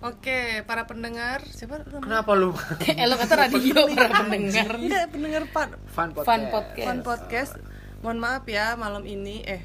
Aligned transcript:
Oke, 0.00 0.64
para 0.64 0.88
pendengar, 0.88 1.44
siapa? 1.44 1.84
Kenapa 1.84 2.32
lu? 2.32 2.56
Eh 2.88 3.04
lo 3.04 3.20
kata 3.20 3.36
radio 3.38 3.84
para 3.92 4.24
pendengar. 4.24 4.80
Iya, 4.80 5.04
pendengar 5.06 5.44
Pan 5.46 5.76
Fun 5.86 6.08
podcast. 6.10 6.24
Fun 6.24 6.42
podcast. 6.48 6.86
Fun 6.88 7.00
podcast. 7.04 7.52
Mohon 8.00 8.18
maaf 8.18 8.44
ya 8.48 8.66
malam 8.74 9.04
ini 9.04 9.44
eh 9.44 9.60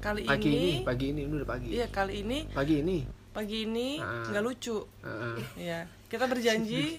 kali 0.00 0.24
Pagi 0.24 0.48
ini, 0.48 0.56
ini, 0.56 0.74
pagi 0.80 1.06
ini, 1.10 1.20
ini 1.22 1.32
udah 1.34 1.48
pagi. 1.50 1.68
iya 1.68 1.86
kali 1.88 2.22
ini 2.22 2.46
Pagi 2.48 2.78
ini. 2.78 2.98
pagi 3.34 3.56
ini 3.62 4.00
Ah. 4.00 4.24
nggak 4.26 4.42
lucu. 4.42 4.80
Heeh. 5.02 5.36
Iya, 5.58 5.80
kita 6.08 6.24
berjanji 6.24 6.96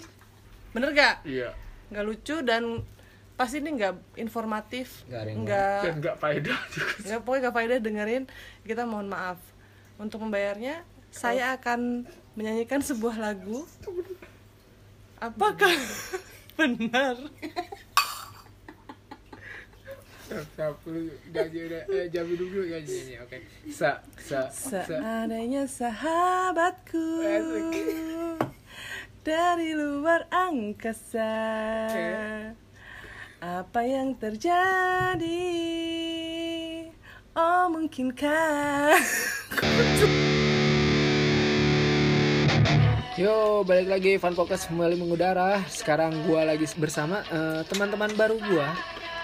bener 0.69 0.93
gak? 0.93 1.25
Iya. 1.25 1.49
Nggak 1.89 2.05
lucu 2.05 2.35
dan 2.43 2.85
pasti 3.33 3.57
ini 3.57 3.73
nggak 3.73 4.21
informatif, 4.21 5.01
Nggak 5.07 5.23
ringan. 5.23 5.41
nggak 5.41 5.79
Dan 5.81 5.93
nggak 5.97 6.15
faedah 6.15 6.59
juga. 6.69 6.93
nggak 7.01 7.19
pokoknya 7.19 7.41
nggak 7.41 7.55
faedah 7.55 7.77
dengerin. 7.79 8.23
Kita 8.61 8.81
mohon 8.85 9.07
maaf. 9.07 9.41
Untuk 9.97 10.21
membayarnya, 10.21 10.85
saya 11.09 11.57
akan 11.57 12.05
menyanyikan 12.37 12.85
sebuah 12.85 13.17
lagu. 13.17 13.65
Apakah 15.17 15.73
benar? 16.53 17.17
Dulu 22.13 22.61
oke. 23.25 23.37
Sa 23.73 24.05
sa. 24.21 24.53
Seandainya 24.53 25.65
sahabatku 25.65 27.25
dari 29.25 29.73
luar 29.73 30.29
angkasa, 30.29 31.33
apa 33.41 33.81
yang 33.81 34.13
terjadi? 34.13 35.57
Oh 37.33 37.65
mungkinkah? 37.73 38.93
Yo, 43.17 43.65
balik 43.65 43.89
lagi 43.89 44.21
Fun 44.21 44.37
Podcast 44.37 44.69
kembali 44.69 44.93
mengudara. 44.93 45.65
Sekarang 45.65 46.13
gua 46.29 46.45
lagi 46.45 46.69
bersama 46.77 47.25
eh, 47.33 47.65
teman-teman 47.65 48.13
baru 48.13 48.37
gua 48.37 48.69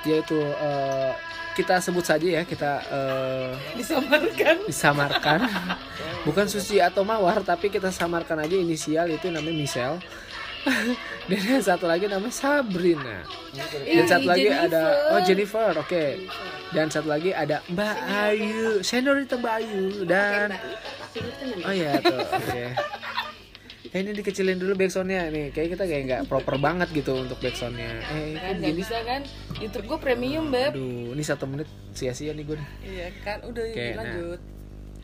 yaitu 0.02 0.34
eh, 0.42 1.14
kita 1.54 1.78
sebut 1.78 2.02
saja 2.02 2.26
ya, 2.26 2.42
kita 2.42 2.82
eh, 2.90 3.54
Disamarkan. 3.78 4.56
disamarkan. 4.66 5.40
Bukan 6.26 6.50
Susi 6.50 6.82
atau 6.82 7.06
Mawar, 7.06 7.46
tapi 7.46 7.70
kita 7.70 7.94
samarkan 7.94 8.42
aja 8.42 8.58
inisial 8.58 9.14
itu 9.14 9.30
namanya 9.30 9.62
Michelle. 9.62 10.02
Dan 11.30 11.44
yang 11.46 11.62
satu 11.62 11.86
lagi 11.86 12.10
namanya 12.10 12.34
Sabrina. 12.34 13.22
Dan 13.86 14.06
satu 14.10 14.26
lagi 14.26 14.50
ada 14.50 15.14
oh 15.14 15.22
Jennifer, 15.22 15.70
oke. 15.78 16.06
Dan 16.74 16.90
satu 16.90 17.14
lagi 17.14 17.30
ada 17.30 17.62
Mbak 17.70 17.98
Ayu, 18.10 18.82
Senorita 18.82 19.38
Mbak 19.38 19.54
Ayu 19.62 19.86
dan 20.10 20.58
Oh 21.62 21.70
iya 21.70 22.02
tuh, 22.02 22.18
oke. 22.18 22.64
Eh, 23.94 24.02
ini 24.02 24.10
dikecilin 24.18 24.58
dulu 24.58 24.74
backsoundnya 24.74 25.30
nih, 25.30 25.54
kayak 25.54 25.78
kita 25.78 25.84
kayak 25.86 26.04
nggak 26.10 26.22
proper 26.26 26.58
banget 26.58 26.90
gitu 26.90 27.14
untuk 27.14 27.38
backsoundnya. 27.38 28.02
Eh, 28.02 28.34
Kan 28.34 28.58
ini 28.58 28.62
nggak 28.66 28.76
bisa 28.82 28.98
kan? 29.06 29.22
YouTube 29.62 29.86
gue 29.86 30.00
premium 30.02 30.50
beb. 30.50 30.74
Aduh, 30.74 31.14
ini 31.14 31.22
satu 31.22 31.46
menit 31.46 31.70
sia-sia 31.94 32.34
nih 32.34 32.42
gue. 32.42 32.58
nih. 32.58 32.70
Iya 32.82 33.08
kan, 33.22 33.38
udah 33.46 33.64
Oke, 33.70 33.86
nah. 33.86 33.98
lanjut. 34.02 34.40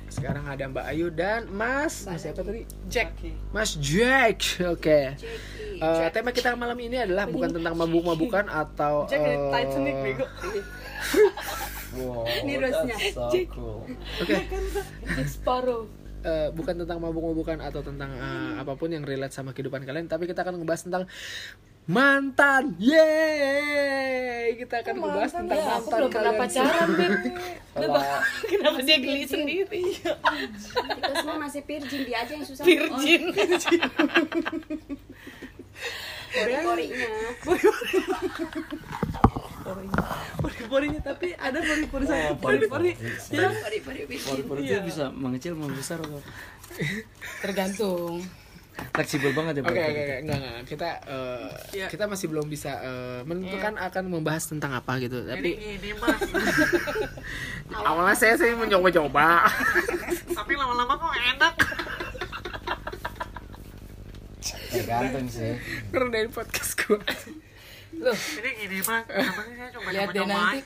Sekarang 0.09 0.41
ada 0.49 0.65
Mbak 0.65 0.85
Ayu 0.89 1.13
dan 1.13 1.45
Mas, 1.53 2.09
Mas 2.09 2.25
siapa 2.25 2.41
tadi? 2.41 2.65
Jack. 2.89 3.13
Mas 3.53 3.77
Jack. 3.77 4.41
Oke. 4.73 5.13
Eh, 5.13 6.09
tema 6.09 6.33
kita 6.33 6.57
malam 6.57 6.75
ini 6.81 6.97
adalah 6.97 7.29
bukan 7.29 7.53
tentang 7.53 7.77
mabuk-mabukan 7.77 8.49
atau 8.49 9.05
Jack 9.05 9.21
dari 9.21 9.37
eh, 9.37 9.49
Titanic 9.53 9.95
bego. 10.01 10.25
Wow, 11.89 12.21
Ini 12.21 12.61
rose-nya. 12.61 12.93
that's 12.93 13.17
so 13.17 13.33
cool. 13.49 13.81
Oke. 14.21 14.45
Jack 15.09 15.25
Sparrow. 15.25 15.89
Eh, 16.23 16.49
bukan 16.51 16.75
tentang 16.83 16.99
mabuk-mabukan 16.99 17.59
atau 17.59 17.81
tentang 17.83 18.11
eh, 18.13 18.53
apa 18.59 18.75
pun 18.75 18.91
yang 18.91 19.03
relate 19.03 19.33
sama 19.33 19.51
kehidupan 19.51 19.83
kalian, 19.83 20.07
tapi 20.07 20.27
kita 20.27 20.43
akan 20.43 20.59
ngebahas 20.59 20.81
tentang 20.87 21.03
mantan. 21.89 22.77
Yeay! 22.77 24.53
Kita 24.61 24.85
akan 24.85 24.93
ngebahas 25.01 25.31
tentang 25.33 25.57
Ya, 25.57 25.65
aku 25.65 25.73
mantan 25.89 25.97
belum 25.97 26.11
pernah 26.13 26.33
kalian. 26.37 26.41
pacaran 26.45 26.89
beb. 26.93 27.13
Kalau 27.79 28.01
Kenapa 28.45 28.79
dia 28.85 28.97
geli 29.01 29.23
sendiri? 29.25 29.83
Kita 29.97 31.13
semua 31.17 31.37
masih 31.41 31.61
virgin, 31.65 32.01
dia 32.05 32.17
aja 32.21 32.31
yang 32.37 32.45
susah. 32.45 32.63
Virgin. 32.67 33.21
Pori-porinya. 39.69 40.01
Pori-porinya 40.35 40.99
tapi 40.99 41.27
ada 41.31 41.59
pori-pori 41.59 42.05
saya. 42.05 42.33
Pori-pori. 42.33 42.91
Ya, 43.29 43.47
Pori-pori 43.53 44.01
perut 44.41 44.63
itu 44.63 44.81
bisa 44.83 45.09
mengecil 45.09 45.53
membesar 45.53 45.99
atau 45.99 46.19
Tergantung. 47.39 48.25
fleksibel 48.95 49.35
banget 49.35 49.59
ya 49.59 49.61
Oke 49.61 49.75
oke 49.75 50.03
enggak 50.23 50.37
enggak 50.39 50.55
kita 50.63 50.89
eh, 51.03 51.51
Iya. 51.75 51.87
kita 51.91 52.07
masih 52.07 52.31
belum 52.31 52.47
bisa 52.47 52.79
eh, 52.79 53.19
menentukan 53.23 53.75
akan 53.75 54.03
membahas 54.07 54.47
tentang 54.47 54.71
apa 54.71 54.95
gitu 55.03 55.19
tapi 55.21 55.51
ini 55.51 55.91
mas. 55.99 56.15
awalnya 57.83 58.15
saya 58.15 58.39
sih 58.39 58.55
mencoba-coba 58.55 59.51
tapi 60.39 60.53
lama-lama 60.55 60.95
kok 60.95 61.11
enak. 61.11 61.53
tergantung 64.71 65.27
sih 65.27 65.53
dari 65.91 66.29
podcast 66.29 66.71
gue 66.79 66.99
Loh, 67.99 68.15
Ini 68.15 68.49
gini 68.57 68.77
mas, 68.81 69.03
namanya 69.05 69.53
saya 69.53 69.69
coba 69.71 69.89
lihat 69.91 70.07
deh 70.09 70.23
nanti 70.23 70.59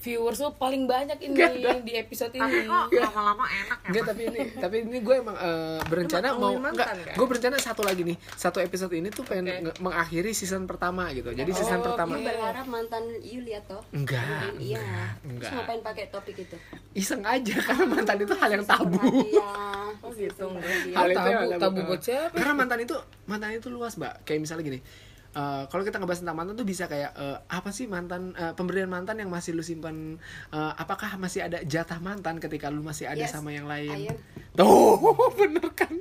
viewers 0.00 0.40
lo 0.40 0.56
paling 0.56 0.88
banyak 0.88 1.20
ini 1.20 1.36
di 1.82 1.92
episode 1.94 2.32
ini. 2.32 2.64
lama-lama 2.64 3.44
enak 3.44 3.78
enggak 3.84 4.04
tapi 4.06 4.22
ini 4.24 4.40
tapi 4.56 4.76
ini 4.80 4.96
gue 4.98 5.12
emang 5.14 5.36
eh, 5.36 5.76
berencana 5.84 6.32
mau 6.32 6.56
enggak 6.56 6.88
kan? 6.88 7.12
gue 7.12 7.26
berencana 7.28 7.60
satu 7.60 7.84
lagi 7.84 8.00
nih 8.02 8.16
satu 8.32 8.58
episode 8.58 8.88
ini 8.90 9.12
tuh 9.12 9.28
pengen 9.28 9.60
nge- 9.60 9.76
mengakhiri 9.76 10.32
season 10.32 10.64
pertama 10.64 11.12
gitu 11.12 11.28
jadi 11.30 11.52
season 11.52 11.78
Oh, 11.78 11.92
pertama 11.92 12.16
Lu 12.16 12.24
berharap 12.24 12.64
mantan 12.66 13.12
you 13.20 13.44
lihat 13.44 13.68
toh? 13.68 13.84
enggak 13.90 14.56
Iya. 14.56 14.80
enggak. 15.20 15.52
Terus 15.52 15.60
ngapain 15.60 15.80
pakai 15.84 16.04
topik 16.08 16.36
itu? 16.38 16.56
iseng 16.90 17.20
aja 17.20 17.54
karena 17.60 17.84
mantan 17.86 18.16
itu 18.18 18.32
hal 18.34 18.50
yang 18.50 18.64
tabu 18.64 18.96
Iya. 19.28 19.52
Oh 20.00 20.10
gitu. 20.10 20.44
Hal 20.96 21.06
tabu, 21.12 21.44
tabu 21.60 21.78
buat 21.84 22.00
siapa? 22.00 22.32
Karena 22.32 22.56
mantan 22.56 22.80
itu 22.80 22.96
mantan 23.26 23.52
itu 23.52 23.68
luas, 23.68 23.94
Mbak. 23.94 24.24
Kayak 24.24 24.40
misalnya 24.40 24.64
gini. 24.64 24.80
Eh, 25.32 25.62
kalau 25.66 25.82
kita 25.82 25.96
ngebahas 25.96 26.20
tentang 26.20 26.36
mantan 26.36 26.54
tuh 26.54 26.64
bisa 26.64 26.84
kayak 26.84 27.12
eh, 27.12 27.38
apa 27.46 27.70
sih 27.70 27.86
mantan 27.86 28.34
eh, 28.34 28.52
pemberian 28.52 28.86
mantan 28.86 29.16
yang 29.16 29.28
masih 29.28 29.52
lu 29.52 29.62
simpan 29.62 30.18
eh, 30.50 30.72
apakah 30.76 31.14
masih 31.16 31.46
ada 31.46 31.62
jatah 31.62 31.98
mantan 31.98 32.38
ketika 32.38 32.68
lu 32.68 32.80
masih 32.80 33.06
ada 33.06 33.20
Yes, 33.20 33.30
sama 33.30 33.50
yang 33.50 33.66
lain 33.66 34.10
ayam. 34.10 34.16
tuh 34.52 34.98
bener 35.38 35.68
kan 35.72 35.94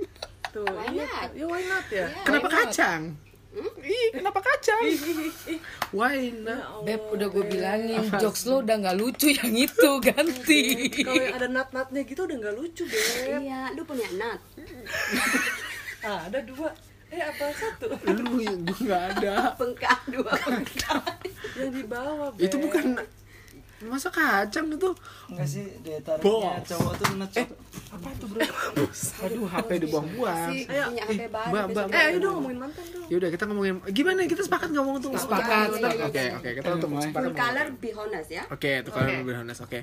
Tuh, 0.50 0.66
Why 0.66 0.90
iya. 0.92 1.06
not? 1.06 1.30
Ya 1.38 1.46
why 1.46 1.62
not 1.64 1.86
ya? 1.88 2.10
Iya. 2.10 2.26
kenapa 2.26 2.48
Why 2.48 2.54
not? 2.54 2.66
kacang 2.66 3.04
Ih, 3.82 4.14
kenapa 4.14 4.40
kacang? 4.40 4.82
Why 5.90 6.30
not? 6.32 6.86
Beb 6.86 7.02
udah 7.10 7.28
gue 7.28 7.46
bilangin 7.50 8.06
jokes 8.16 8.46
lo 8.46 8.62
udah 8.62 8.78
nggak 8.78 8.94
lucu 8.94 9.34
yang 9.34 9.52
itu 9.52 9.90
ganti. 10.06 10.62
Kalau 11.02 11.18
yang 11.18 11.34
ada 11.34 11.50
nat-natnya 11.50 12.06
gitu 12.06 12.30
udah 12.30 12.38
nggak 12.40 12.56
lucu, 12.56 12.86
Beb. 12.86 13.42
Iya, 13.42 13.74
lu 13.74 13.82
punya 13.84 14.06
nat. 14.16 14.40
Ah, 16.00 16.32
ada 16.32 16.40
dua. 16.40 16.72
Eh, 17.10 17.22
apa 17.26 17.46
satu? 17.58 17.88
Lu 18.06 18.24
gue 18.38 18.46
nggak 18.86 19.04
ada. 19.18 19.58
Bengkak 19.58 20.00
dua 20.14 20.32
bengkak. 20.46 21.02
Yang 21.58 21.70
di 21.74 21.84
bawah, 21.90 22.30
Beb. 22.38 22.46
Itu 22.46 22.56
bukan 22.62 23.02
masa 23.82 24.08
kacang 24.08 24.68
itu. 24.68 24.92
enggak 25.26 25.48
sih 25.48 25.64
daya 25.80 26.00
tariknya 26.02 26.52
cowok 26.66 26.94
tuh 26.96 27.08
ngecot 27.16 27.50
Apa 27.90 28.08
itu 28.12 28.26
bro? 28.28 28.42
Aduh, 29.24 29.46
HP 29.48 29.70
dibuang-buang. 29.80 30.50
Si 30.52 30.66
Ayo. 30.66 30.84
punya 30.90 31.04
HP 31.06 31.22
baru. 31.28 31.50
Mbak, 31.50 31.64
Mbak, 31.66 31.66
besok 31.70 31.90
Eh, 31.90 31.98
ayo 32.00 32.10
dong 32.10 32.20
ngomong. 32.20 32.34
ngomongin 32.36 32.58
mantan 32.60 32.86
dong. 32.88 33.08
Ya 33.08 33.16
udah 33.18 33.30
kita 33.30 33.44
ngomongin 33.46 33.74
gimana 33.90 34.20
kita 34.26 34.42
sepakat 34.42 34.70
ngomong 34.70 34.96
tuh 35.00 35.10
Sepakat, 35.16 35.68
Oke, 36.04 36.24
oke, 36.36 36.50
kita 36.52 36.70
untuk 36.72 36.90
sepakat 36.92 37.24
Full 37.24 37.36
color 37.36 37.68
be 37.76 37.90
honest 37.92 38.30
ya. 38.30 38.44
Oke, 38.48 38.72
itu 38.80 38.90
kalau 38.90 39.10
lebih 39.16 39.36
honest. 39.36 39.62
Oke. 39.62 39.80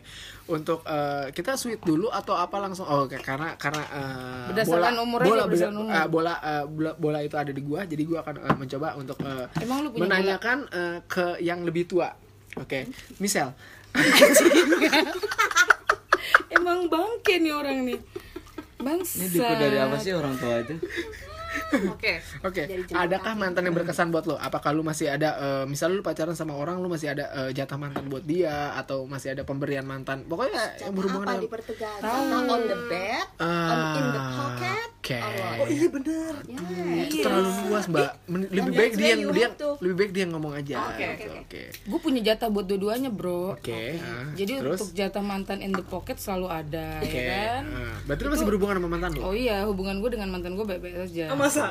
Untuk 0.47 0.81
eh, 0.85 1.27
kita 1.31 1.53
sweet 1.55 1.81
dulu 1.81 2.07
atau 2.11 2.35
apa 2.35 2.57
langsung? 2.59 2.85
Oh, 2.85 3.07
oke, 3.07 3.19
karena 3.19 3.55
karena 3.57 3.83
eh, 3.83 4.47
Berdasarkan 4.51 4.95
umur 5.01 5.19
aja, 5.19 5.27
bola, 5.27 5.43
berdasarkan 5.47 5.75
bola, 5.75 5.83
umur. 5.83 5.95
eh, 5.95 6.07
bola, 6.07 6.35
eh, 6.37 6.65
bola 6.65 6.91
bola 6.97 7.19
itu 7.21 7.37
ada 7.37 7.51
di 7.51 7.61
gua, 7.61 7.81
jadi 7.83 8.03
gua 8.03 8.19
akan 8.23 8.35
eh, 8.41 8.57
mencoba 8.57 8.89
untuk 8.95 9.17
eh, 9.21 9.47
Emang 9.59 9.79
lu 9.83 9.89
punya 9.91 10.03
menanyakan 10.05 10.59
eh, 10.69 10.99
ke 11.05 11.27
yang 11.41 11.63
lebih 11.63 11.87
tua. 11.87 12.11
Oke, 12.57 12.87
misal 13.19 13.53
Emang 16.57 16.89
bangke 16.91 17.41
nih 17.41 17.53
orang 17.55 17.79
nih. 17.87 18.01
Bangsa. 18.77 19.19
ini 19.27 19.41
dari 19.41 19.79
apa 19.83 19.97
sih 19.99 20.15
orang 20.15 20.39
tua 20.39 20.63
itu 20.63 20.79
Oke. 21.89 22.21
Oke, 22.43 22.63
adakah 22.89 23.33
mantan 23.35 23.63
yang 23.63 23.75
berkesan 23.75 24.09
buat 24.09 24.25
lo? 24.25 24.37
Apakah 24.37 24.71
lu 24.71 24.81
masih 24.81 25.09
ada, 25.09 25.31
eh, 25.37 25.65
misalnya 25.65 25.97
lu 25.97 26.05
pacaran 26.05 26.33
sama 26.33 26.55
orang, 26.55 26.79
lu 26.79 26.87
masih 26.87 27.11
ada 27.11 27.25
eh, 27.37 27.51
jatah 27.51 27.77
mantan 27.77 28.07
buat 28.07 28.23
dia, 28.23 28.75
atau 28.75 29.05
masih 29.05 29.33
ada 29.33 29.43
pemberian 29.43 29.83
mantan? 29.83 30.25
Pokoknya 30.25 30.77
yang 30.79 30.93
berhubungan 30.93 31.27
apa 31.27 31.33
dengan 31.35 31.47
dipertegas? 31.47 31.99
Nah, 32.01 32.47
on 32.47 32.61
the 32.63 32.79
bed, 32.87 33.27
on 33.39 33.79
in 33.95 34.07
the 34.07 34.19
Ah, 34.19 34.33
pocket. 34.35 34.89
Oke. 34.99 35.23
Oh 35.23 35.69
iya 35.69 35.87
bener. 35.87 36.33
Itu 37.01 37.17
terlalu 37.23 37.51
luas, 37.65 37.85
Mbak. 37.87 38.11
Men- 38.27 38.49
Lebih 38.49 38.65
Yeah, 38.67 38.75
baik 38.77 38.93
dia 38.93 39.09
yang 39.09 39.23
dia 39.31 39.49
lebih 39.79 39.97
baik 39.97 40.11
dia 40.11 40.23
yang 40.23 40.33
ngomong 40.35 40.53
aja. 40.53 40.75
Oke, 40.85 40.99
Gitu, 40.99 41.07
oke, 41.07 41.23
oke. 41.23 41.41
Oke. 41.47 41.63
Gue 41.87 41.99
punya 42.01 42.21
jatah 42.25 42.49
buat 42.49 42.67
dua-duanya, 42.67 43.09
bro. 43.09 43.55
Oke. 43.55 43.97
ah, 43.97 44.35
Jadi 44.35 44.53
terus? 44.59 44.77
untuk 44.77 44.91
jatah 44.93 45.23
mantan 45.23 45.59
in 45.61 45.71
the 45.71 45.85
pocket 45.85 46.19
selalu 46.19 46.47
ada, 46.49 46.99
Oke. 46.99 47.15
ya 47.15 47.23
kan? 47.23 47.63
ah. 47.69 47.95
Berarti 48.03 48.21
lu 48.21 48.31
masih 48.33 48.47
berhubungan 48.47 48.75
sama 48.77 48.89
mantan 48.89 49.11
lu? 49.15 49.21
Oh 49.23 49.31
iya, 49.31 49.63
hubungan 49.63 49.95
gue 49.97 50.11
dengan 50.11 50.29
mantan 50.29 50.53
gue 50.53 50.67
baik-baik 50.67 50.97
saja. 51.01 51.25
Ah, 51.29 51.37
masa? 51.47 51.65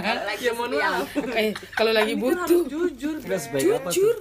Kalau 0.00 0.22
lagi 0.28 0.44
ya 0.44 0.52
mohon 0.52 0.70
maaf. 0.76 1.08
Eh, 1.32 1.50
kalau 1.72 1.92
lagi 1.96 2.12
Ini 2.14 2.20
butuh, 2.20 2.62
jujur. 2.68 3.16
Jujur, 3.20 4.16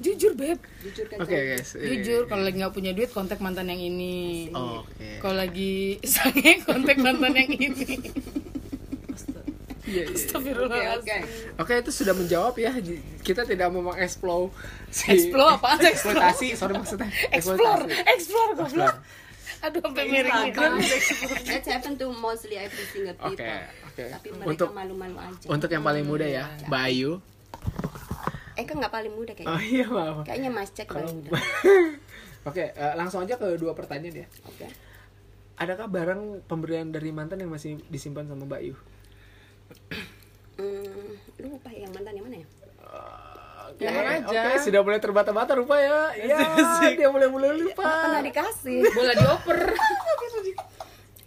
jujur 0.00 0.32
beb, 0.32 0.56
jujur 0.80 1.04
kan 1.12 1.18
Oke, 1.20 1.36
guys. 1.36 1.76
Eh, 1.76 2.00
jujur. 2.00 2.24
Kalau 2.24 2.40
lagi 2.40 2.56
nggak 2.56 2.72
punya 2.72 2.96
duit, 2.96 3.10
kontak 3.10 3.42
mantan 3.42 3.68
yang 3.68 3.82
ini. 3.82 4.48
Oke. 4.48 5.20
Kalau 5.20 5.36
lagi 5.36 6.00
sange, 6.06 6.62
kontak 6.68 6.96
mantan 6.96 7.36
yang 7.36 7.52
ini. 7.52 7.98
Iya, 9.90 10.06
iya. 10.06 10.06
Oke, 10.06 10.14
Astagfirullahaladzim. 10.14 11.02
oke. 11.02 11.18
Oke, 11.66 11.72
itu 11.82 11.90
sudah 11.90 12.14
menjawab 12.14 12.54
ya. 12.56 12.70
Kita 13.26 13.42
tidak 13.42 13.74
mau 13.74 13.90
mengeksplor 13.90 14.54
si 14.86 15.10
Explore 15.10 15.58
apa? 15.58 15.70
eksploitasi, 15.90 16.46
sorry 16.54 16.74
maksudnya. 16.78 17.10
Explore, 17.34 17.90
Eksploitasi. 17.90 18.10
explore 18.14 18.50
goblok. 18.54 18.96
Aduh, 19.60 19.80
sampai 19.84 20.04
miring 20.08 20.32
Instagram. 20.46 20.72
That's 21.44 21.68
happen 21.68 21.92
to 21.98 22.06
mostly 22.16 22.56
every 22.56 22.86
single 22.88 23.12
people. 23.12 23.36
Oke, 23.36 23.50
Tapi 24.08 24.28
mereka 24.32 24.48
Untuk 24.48 24.68
malu-malu 24.72 25.16
aja. 25.20 25.46
untuk 25.50 25.68
yang 25.68 25.84
paling 25.84 26.04
muda 26.08 26.26
ya, 26.26 26.44
Mbak 26.70 26.82
Ayu. 26.88 27.12
Eh 28.56 28.64
kan 28.64 28.76
nggak 28.80 28.92
paling 28.92 29.12
muda 29.12 29.32
kayaknya. 29.36 29.52
Oh 29.52 29.60
iya, 29.60 29.86
maaf. 29.88 30.16
Kayaknya 30.24 30.50
Mas 30.52 30.70
Cek 30.72 30.88
paling 30.88 31.12
muda. 31.20 31.30
Oke, 32.48 32.64
eh, 32.72 32.94
langsung 32.96 33.20
aja 33.20 33.36
ke 33.36 33.56
dua 33.60 33.76
pertanyaan 33.76 34.24
ya. 34.24 34.26
Oke. 34.48 34.64
Adakah 35.60 35.92
barang 35.92 36.22
pemberian 36.48 36.88
dari 36.88 37.12
mantan 37.12 37.44
yang 37.44 37.52
masih 37.52 37.76
disimpan 37.92 38.24
sama 38.24 38.48
Mbak 38.48 38.60
Ayu? 38.64 38.74
Hmm, 40.56 41.16
lupa 41.40 41.68
yang 41.72 41.92
mantan 41.92 42.16
yang 42.16 42.24
mana 42.24 42.36
ya? 42.40 42.48
Oke, 43.70 43.86
Jangan 43.86 44.04
aja. 44.08 44.40
Oke, 44.50 44.56
sudah 44.66 44.80
mulai 44.82 45.00
terbata-bata 45.00 45.52
rupa 45.54 45.76
ya. 45.78 46.10
Iya, 46.26 46.96
dia 46.96 47.08
mulai 47.08 47.28
mulai 47.30 47.54
lupa. 47.54 47.86
Pernah 47.86 48.22
dikasih. 48.24 48.82
Bola 48.92 49.12
dioper. 49.14 49.60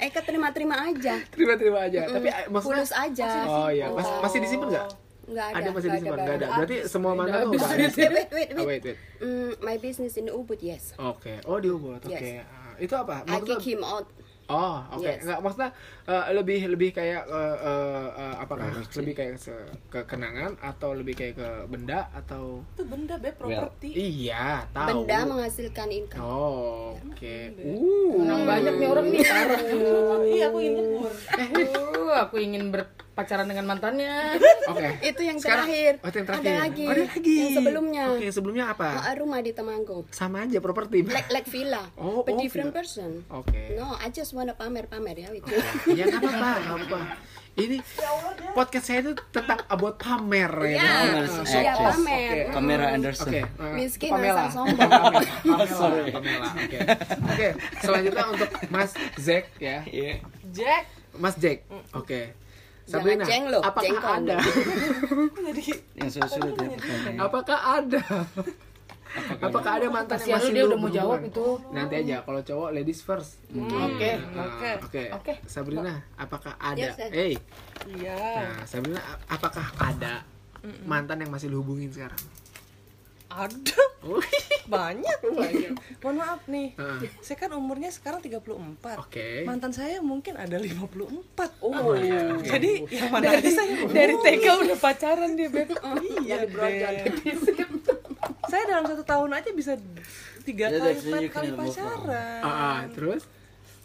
Eh 0.04 0.12
keterima-terima 0.12 0.76
aja. 0.84 1.16
Terima-terima 1.32 1.80
aja. 1.82 2.00
Tapi 2.06 2.28
eh, 2.28 2.46
maksudnya 2.52 2.84
Fulus 2.84 2.92
aja. 2.92 3.30
Oh 3.48 3.70
iya, 3.72 3.88
Mas- 3.88 4.20
masih 4.20 4.40
disimpan 4.44 4.68
nggak? 4.70 4.88
Nggak 5.24 5.46
ada. 5.48 5.56
Ada 5.56 5.70
masih 5.72 5.90
disimpan, 5.90 6.12
ada 6.14 6.20
nggak 6.22 6.36
ada. 6.36 6.48
Berarti 6.54 6.78
semua 6.84 7.12
mantan 7.16 7.38
tuh 7.40 7.52
udah 7.56 7.70
habis. 7.72 7.94
Wait, 7.96 8.12
wait, 8.12 8.30
wait, 8.30 8.50
Oh, 8.52 8.68
wait. 8.68 8.82
wait. 8.84 8.98
Hmm, 9.18 9.52
my 9.64 9.76
business 9.80 10.14
in 10.14 10.28
Ubud, 10.28 10.60
yes. 10.60 10.92
Oke. 11.00 11.40
Oh, 11.48 11.56
di 11.56 11.72
Ubud. 11.72 12.04
Oke. 12.04 12.12
Yes. 12.12 12.44
Ah, 12.44 12.76
Itu 12.76 12.94
apa? 12.94 13.24
I 13.24 13.40
Maksudnya 13.40 13.56
kick 13.56 13.64
him 13.64 13.82
out. 13.82 14.12
Oh, 14.52 14.84
oke. 14.92 15.08
Yes. 15.08 15.24
Nggak 15.24 15.40
maksudnya 15.40 15.70
eh, 16.04 16.24
lebih 16.36 16.60
lebih 16.68 16.90
kayak 16.92 17.24
eh, 17.24 17.58
eh, 17.64 18.08
eh, 18.12 18.34
apakah 18.44 18.68
lebih 18.76 19.14
kayak 19.16 19.36
se- 19.40 19.72
ke 19.88 20.04
kenangan 20.04 20.60
atau 20.60 20.92
lebih 20.92 21.16
kayak 21.16 21.36
ke 21.40 21.50
benda 21.72 22.12
atau 22.12 22.60
Itu 22.76 22.84
benda 22.84 23.16
beb 23.16 23.40
properti. 23.40 23.96
Iya, 23.96 24.68
tahu. 24.76 25.08
Benda 25.08 25.18
menghasilkan 25.24 25.88
income. 25.90 26.20
Oh, 26.20 27.00
oke. 27.00 27.36
Uh. 27.64 28.20
Menang 28.20 28.44
banyak 28.44 28.74
nih 28.76 28.88
orang 28.92 29.08
nih. 29.12 29.22
Iya 30.34 30.46
aku 30.52 30.60
ingin. 30.60 30.86
Uh, 31.00 32.12
aku 32.20 32.36
ingin 32.40 32.64
berpacaran 33.14 33.46
dengan 33.46 33.70
mantannya. 33.70 34.42
Oke. 34.66 34.88
Itu 35.06 35.22
yang 35.22 35.38
Sekarang- 35.38 35.70
terakhir. 35.70 35.94
Oh, 36.02 36.10
itu 36.10 36.18
yang 36.18 36.28
terakhir. 36.28 36.50
Ada 36.50 36.54
lagi. 36.60 36.84
Oh, 36.84 36.92
ada 36.92 37.04
lagi. 37.08 37.36
Yang 37.38 37.54
sebelumnya. 37.56 38.04
Oke, 38.10 38.28
sebelumnya 38.34 38.66
apa? 38.68 38.88
Ah, 39.00 39.14
rumah 39.14 39.40
di 39.40 39.52
Temanggung. 39.54 40.04
Sama 40.10 40.42
aja 40.42 40.58
properti. 40.58 41.06
Like 41.06 41.30
like 41.30 41.46
villa. 41.48 41.94
Oh, 41.96 42.26
But 42.26 42.34
oh, 42.34 42.42
different 42.42 42.74
villa. 42.74 42.82
person. 42.82 43.22
Oke. 43.30 43.78
No, 43.78 43.94
I 43.96 44.10
just 44.10 44.34
wanna 44.34 44.52
pamer-pamer 44.52 45.14
ya 45.16 45.30
itu. 45.32 45.46
Ya 45.88 46.10
nggak 46.10 46.20
apa-apa, 46.20 46.50
nggak 46.58 46.78
apa-apa. 46.82 47.00
Ini 47.54 47.78
podcast 48.52 48.82
saya 48.84 49.06
itu 49.06 49.14
tentang 49.30 49.62
about 49.70 50.02
pamer 50.02 50.50
ya. 50.66 50.74
Ya, 50.74 50.90
Pamer, 50.90 51.24
ya 51.46 51.62
actress. 51.70 51.94
pamer. 51.94 52.36
Kamera 52.50 52.86
Anderson. 52.90 53.30
Oke. 53.30 53.42
eh, 53.46 53.74
Miskin 53.78 54.10
Pamela. 54.10 54.44
sombong. 54.50 54.90
Pamela, 54.90 55.66
Sorry. 55.78 56.10
Pamela. 56.10 56.50
Oke. 56.50 56.78
Oke, 57.30 57.48
selanjutnya 57.78 58.26
untuk 58.26 58.50
Mas 58.68 58.90
Zack 59.22 59.54
ya. 59.60 59.86
Iya. 59.86 60.18
Jack. 60.50 60.84
Mas 61.14 61.38
Jack. 61.38 61.62
Oke. 61.94 62.34
Jangan 62.34 62.43
Sabrina, 62.84 63.24
ceng 63.24 63.48
lo, 63.48 63.60
apakah 63.64 63.84
cengkong. 63.88 64.18
ada? 64.28 64.38
Yang 66.00 66.10
sulit-sulit 66.20 66.54
ya 66.60 66.68
apakah 67.18 67.60
ada? 67.80 68.02
Apakah 69.40 69.78
ada 69.78 69.88
mantan 69.94 70.18
yang 70.26 70.42
masih 70.42 70.52
dia 70.52 70.64
udah 70.66 70.80
mau 70.82 70.90
jawab 70.90 71.22
itu. 71.22 71.46
Nanti 71.70 72.02
aja 72.02 72.26
kalau 72.26 72.42
cowok 72.42 72.70
ladies 72.74 73.06
first. 73.06 73.38
Oke. 73.54 74.12
Nah, 74.34 74.50
Oke. 74.50 74.72
Oke. 74.82 75.04
Oke. 75.14 75.34
Sabrina, 75.46 76.02
apakah 76.18 76.58
ada? 76.58 76.82
Yes, 76.82 76.98
yes. 76.98 77.12
Eh, 77.14 77.34
Iya. 77.94 78.18
nah, 78.18 78.66
Sabrina, 78.66 79.00
apakah 79.30 79.70
ada 79.78 80.26
mantan 80.84 81.22
yang 81.22 81.30
masih 81.30 81.54
lu 81.54 81.62
hubungin 81.62 81.94
sekarang? 81.94 82.18
Ada. 83.34 83.84
Wih, 84.04 84.46
Banyak. 84.70 85.18
banyak. 85.42 85.74
Mohon 86.06 86.16
maaf 86.22 86.42
nih. 86.46 86.78
Ah. 86.78 87.00
Saya 87.26 87.38
kan 87.40 87.50
umurnya 87.58 87.90
sekarang 87.90 88.22
34. 88.22 88.46
Oke. 89.02 89.42
Mantan 89.48 89.74
saya 89.74 89.98
mungkin 90.06 90.38
ada 90.38 90.60
54. 90.60 91.66
Oh, 91.66 91.98
iya. 91.98 92.36
oke. 92.38 92.46
Jadi 92.46 92.72
yang 92.94 93.10
mana 93.10 93.34
aja 93.34 93.50
saya 93.50 93.74
Dari 93.90 94.14
TK 94.20 94.46
udah 94.70 94.78
pacaran 94.78 95.32
dia, 95.34 95.50
Beb. 95.50 95.74
Iya, 96.24 96.46
Beb. 96.46 97.16
saya 98.52 98.64
dalam 98.70 98.86
satu 98.86 99.02
tahun 99.02 99.30
aja 99.34 99.50
bisa 99.56 99.74
tiga 100.46 100.70
Ya, 100.70 100.78
kali, 100.78 101.00
empat 101.00 101.22
kali 101.34 101.50
pacaran. 101.58 102.42
Ah, 102.44 102.52
ah, 102.54 102.80
terus? 102.94 103.26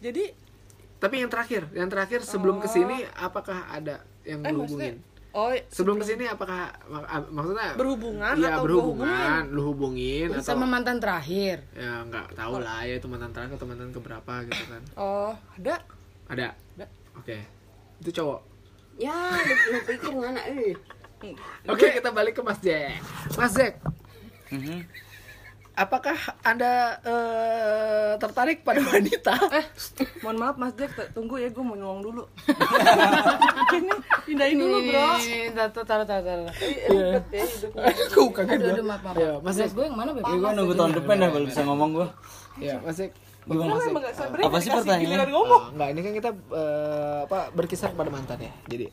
Jadi, 0.03 0.47
Tapi 0.99 1.23
yang 1.23 1.31
terakhir, 1.31 1.63
yang 1.79 1.87
terakhir 1.87 2.27
sebelum 2.27 2.59
ke 2.59 2.67
sini 2.67 3.07
apakah 3.15 3.71
ada 3.71 4.03
yang 4.27 4.43
eh 4.43 4.51
lu 4.51 4.67
maksudnya, 4.67 4.99
hubungin? 4.99 5.18
Oh 5.39 5.51
Sebelum 5.69 5.97
ke 5.97 6.05
sini 6.05 6.25
apakah 6.27 6.67
mak- 6.85 7.07
ah, 7.07 7.23
maksudnya 7.25 7.69
berhubungan 7.75 8.35
Iya 8.35 8.49
atau 8.53 8.65
berhubungan, 8.65 9.43
lu 9.49 9.63
hubungin 9.71 10.29
atau 10.33 10.43
Sama 10.43 10.67
mantan 10.67 10.99
terakhir. 10.99 11.63
ya 11.73 12.03
nggak 12.03 12.35
tahu 12.35 12.59
lah 12.59 12.83
ya 12.83 12.95
itu 12.97 13.07
mantan 13.07 13.31
terakhir 13.31 13.55
atau 13.55 13.67
mantan 13.67 13.91
keberapa 13.91 14.33
gitu 14.45 14.65
kan? 14.67 14.83
Oh, 14.95 15.31
ada. 15.55 15.77
Ada. 16.27 16.49
Ada. 16.75 16.87
Oke. 17.15 17.37
Itu 17.99 18.11
cowok. 18.13 18.41
Ya, 18.99 19.15
lu, 19.39 19.55
lu 19.69 19.79
pikir 19.85 20.11
mana 20.11 20.43
eh. 20.45 20.75
Oke, 21.65 21.87
kita 21.93 22.11
balik 22.11 22.35
ke 22.35 22.43
Mas 22.43 22.59
Jack. 22.59 22.99
Mas 23.35 23.53
Jack, 23.53 23.79
Mhm. 24.49 24.83
Apakah 25.79 26.19
Anda 26.43 26.99
eh, 27.07 28.13
tertarik 28.19 28.67
pada 28.67 28.83
wanita? 28.83 29.35
Eh, 29.59 29.65
mohon 30.23 30.37
maaf 30.39 30.57
Mas 30.59 30.75
Jack, 30.75 30.93
tunggu 31.15 31.39
ya, 31.39 31.49
gue 31.49 31.65
mau 31.65 31.79
nyuang 31.79 32.03
dulu. 32.03 32.23
Ini 33.79 33.91
pindahin 34.27 34.59
dulu, 34.59 34.77
bro. 34.91 35.09
Ini, 35.19 35.55
taruh, 35.55 35.87
taruh, 35.87 36.07
taruh, 36.07 36.25
taruh. 36.27 36.53
Ribet 36.59 37.25
ya 37.33 37.45
hidupnya. 37.47 37.83
Kaget 37.89 38.55
Aduh, 38.55 38.59
gua. 38.59 38.71
aduh, 38.75 38.85
maaf, 38.85 39.03
maaf. 39.03 39.17
Ya, 39.17 39.33
Mas 39.41 39.57
Jack. 39.57 39.71
gue 39.73 39.85
yang 39.87 39.97
mana? 39.97 40.11
Ya, 40.15 40.35
gua 40.37 40.51
nunggu 40.55 40.75
tahun 40.75 40.93
depan 40.99 41.15
dah 41.23 41.31
baru 41.33 41.45
bisa 41.47 41.61
ngomong 41.65 41.91
gua. 41.95 42.09
Ya, 42.59 42.77
Mas 42.83 42.97
Jack. 42.99 43.13
Gimana? 43.49 43.81
Sabar 44.13 44.39
Apa 44.39 44.57
sih 44.59 44.69
pertanyaannya? 44.69 45.27
ngomong. 45.27 45.63
Oh, 45.65 45.73
enggak, 45.73 45.89
ini 45.91 46.01
kan 46.01 46.13
kita 46.15 46.31
eh, 46.53 47.19
apa 47.25 47.39
berkisar 47.51 47.91
pada 47.93 48.09
mantan 48.09 48.39
ya. 48.39 48.53
Jadi 48.67 48.87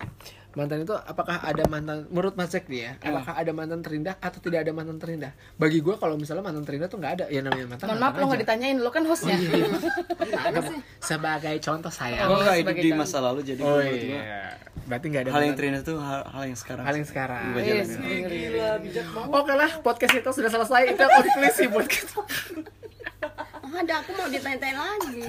mantan 0.56 0.82
itu 0.82 0.96
apakah 0.96 1.44
ada 1.44 1.68
mantan 1.68 2.08
menurut 2.08 2.34
Mas 2.34 2.48
Jack 2.48 2.66
nih 2.66 2.80
ya? 2.82 2.92
Apakah 2.98 3.36
ada 3.36 3.52
mantan 3.52 3.80
terindah 3.80 4.16
atau 4.18 4.40
tidak 4.40 4.64
ada 4.64 4.72
mantan 4.72 4.96
terindah? 4.96 5.36
Bagi 5.54 5.80
gua 5.80 5.96
kalau 5.96 6.16
misalnya 6.16 6.42
mantan 6.42 6.64
terindah 6.64 6.88
tuh 6.88 6.96
nggak 6.96 7.14
ada. 7.14 7.26
Ya 7.28 7.44
namanya 7.44 7.68
mantan. 7.70 7.86
Mohon 7.86 8.00
maaf 8.00 8.16
lo 8.16 8.26
nggak 8.26 8.42
ditanyain, 8.42 8.78
lo 8.78 8.90
kan 8.90 9.04
hostnya. 9.04 9.36
Gimana 9.44 10.60
sih? 10.64 10.80
Sebagai 10.98 11.56
contoh 11.60 11.92
saya. 11.92 12.24
Gua 12.24 12.40
nggak 12.42 12.58
hidup 12.62 12.76
di 12.78 12.90
masa 12.92 13.20
lalu 13.20 13.44
jadi 13.44 13.62
Oh 13.62 13.84
iya. 13.84 14.56
Berarti 14.86 15.06
nggak 15.10 15.24
ada 15.24 15.32
hal 15.32 15.36
yang 15.36 15.48
mantan- 15.50 15.60
terindah 15.60 15.82
tuh 15.82 15.98
hal, 15.98 16.22
hal 16.24 16.44
yang 16.46 16.56
sekarang. 16.56 16.84
hal 16.86 16.96
yang 16.96 17.08
sekarang. 17.08 17.44
Iya, 17.54 17.74
ngeri. 17.84 18.18
Gila, 18.24 18.70
bijak 18.80 19.06
banget. 19.10 19.34
Oke 19.34 19.54
lah, 19.54 19.72
podcast 19.82 20.14
itu 20.14 20.30
sudah 20.32 20.52
selesai. 20.52 20.82
Itu 20.88 21.04
konklusi 21.04 21.64
buat 21.74 21.88
kita. 21.90 22.20
Ada 23.66 23.94
aku 24.00 24.12
mau 24.14 24.28
ditanya 24.28 24.72
lagi. 24.76 25.26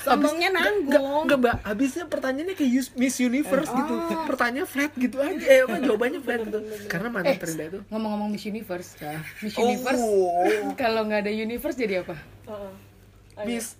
Sombongnya 0.00 0.48
nanggung. 0.50 1.24
Enggak, 1.24 1.38
Mbak. 1.38 1.56
Habisnya 1.62 2.04
pertanyaannya 2.06 2.54
kayak 2.54 2.72
Miss 2.94 3.16
Universe 3.18 3.68
gitu. 3.68 3.92
Pertanyaan 4.24 4.64
flat 4.64 4.92
gitu 4.94 5.16
aja. 5.18 5.44
Eh, 5.44 5.60
apa 5.62 5.76
jawabannya 5.78 6.20
flat 6.20 6.40
gitu. 6.42 6.58
Karena 6.86 7.08
mantan 7.08 7.36
terindah 7.36 7.66
itu 7.68 7.78
Ngomong-ngomong 7.88 8.28
Miss 8.28 8.44
Universe. 8.44 8.96
ya. 8.96 9.20
Miss 9.38 9.54
Universe. 9.54 10.04
Kalau 10.74 11.04
nggak 11.04 11.20
ada 11.22 11.32
Universe 11.32 11.76
jadi 11.76 12.02
apa? 12.02 12.16
Heeh. 12.46 12.72
Miss 13.44 13.76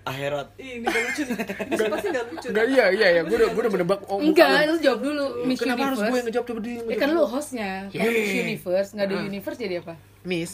Akhirat. 0.00 0.56
Ih, 0.56 0.80
ini 0.80 0.88
gak 0.88 1.02
lucu 1.06 1.22
nih. 1.28 1.36
Pasti 1.92 2.08
gak 2.08 2.24
lucu. 2.32 2.46
Enggak 2.48 2.66
iya 2.66 2.84
iya 2.88 3.08
ya, 3.14 3.22
gue 3.22 3.36
udah 3.36 3.52
gue 3.52 3.62
udah 3.62 3.72
menebak 3.72 4.00
oh, 4.08 4.16
Enggak, 4.16 4.64
lu 4.64 4.80
jawab 4.80 5.00
dulu. 5.04 5.24
Miss 5.44 5.60
Kenapa 5.60 5.92
harus 5.92 6.00
gue 6.00 6.08
yang 6.08 6.08
Universe. 6.08 6.26
ngejawab 6.26 6.46
coba 6.48 6.60
dia 6.64 6.72
yang 6.72 6.86
Ya 6.88 6.96
kan 6.96 7.08
lu 7.12 7.22
hostnya. 7.28 7.70
Kalau 7.86 8.10
Miss 8.10 8.32
Universe 8.34 8.88
nggak 8.96 9.06
ada 9.06 9.14
Ah. 9.14 9.28
Universe 9.28 9.58
jadi 9.60 9.74
apa? 9.78 9.94
Miss 10.20 10.52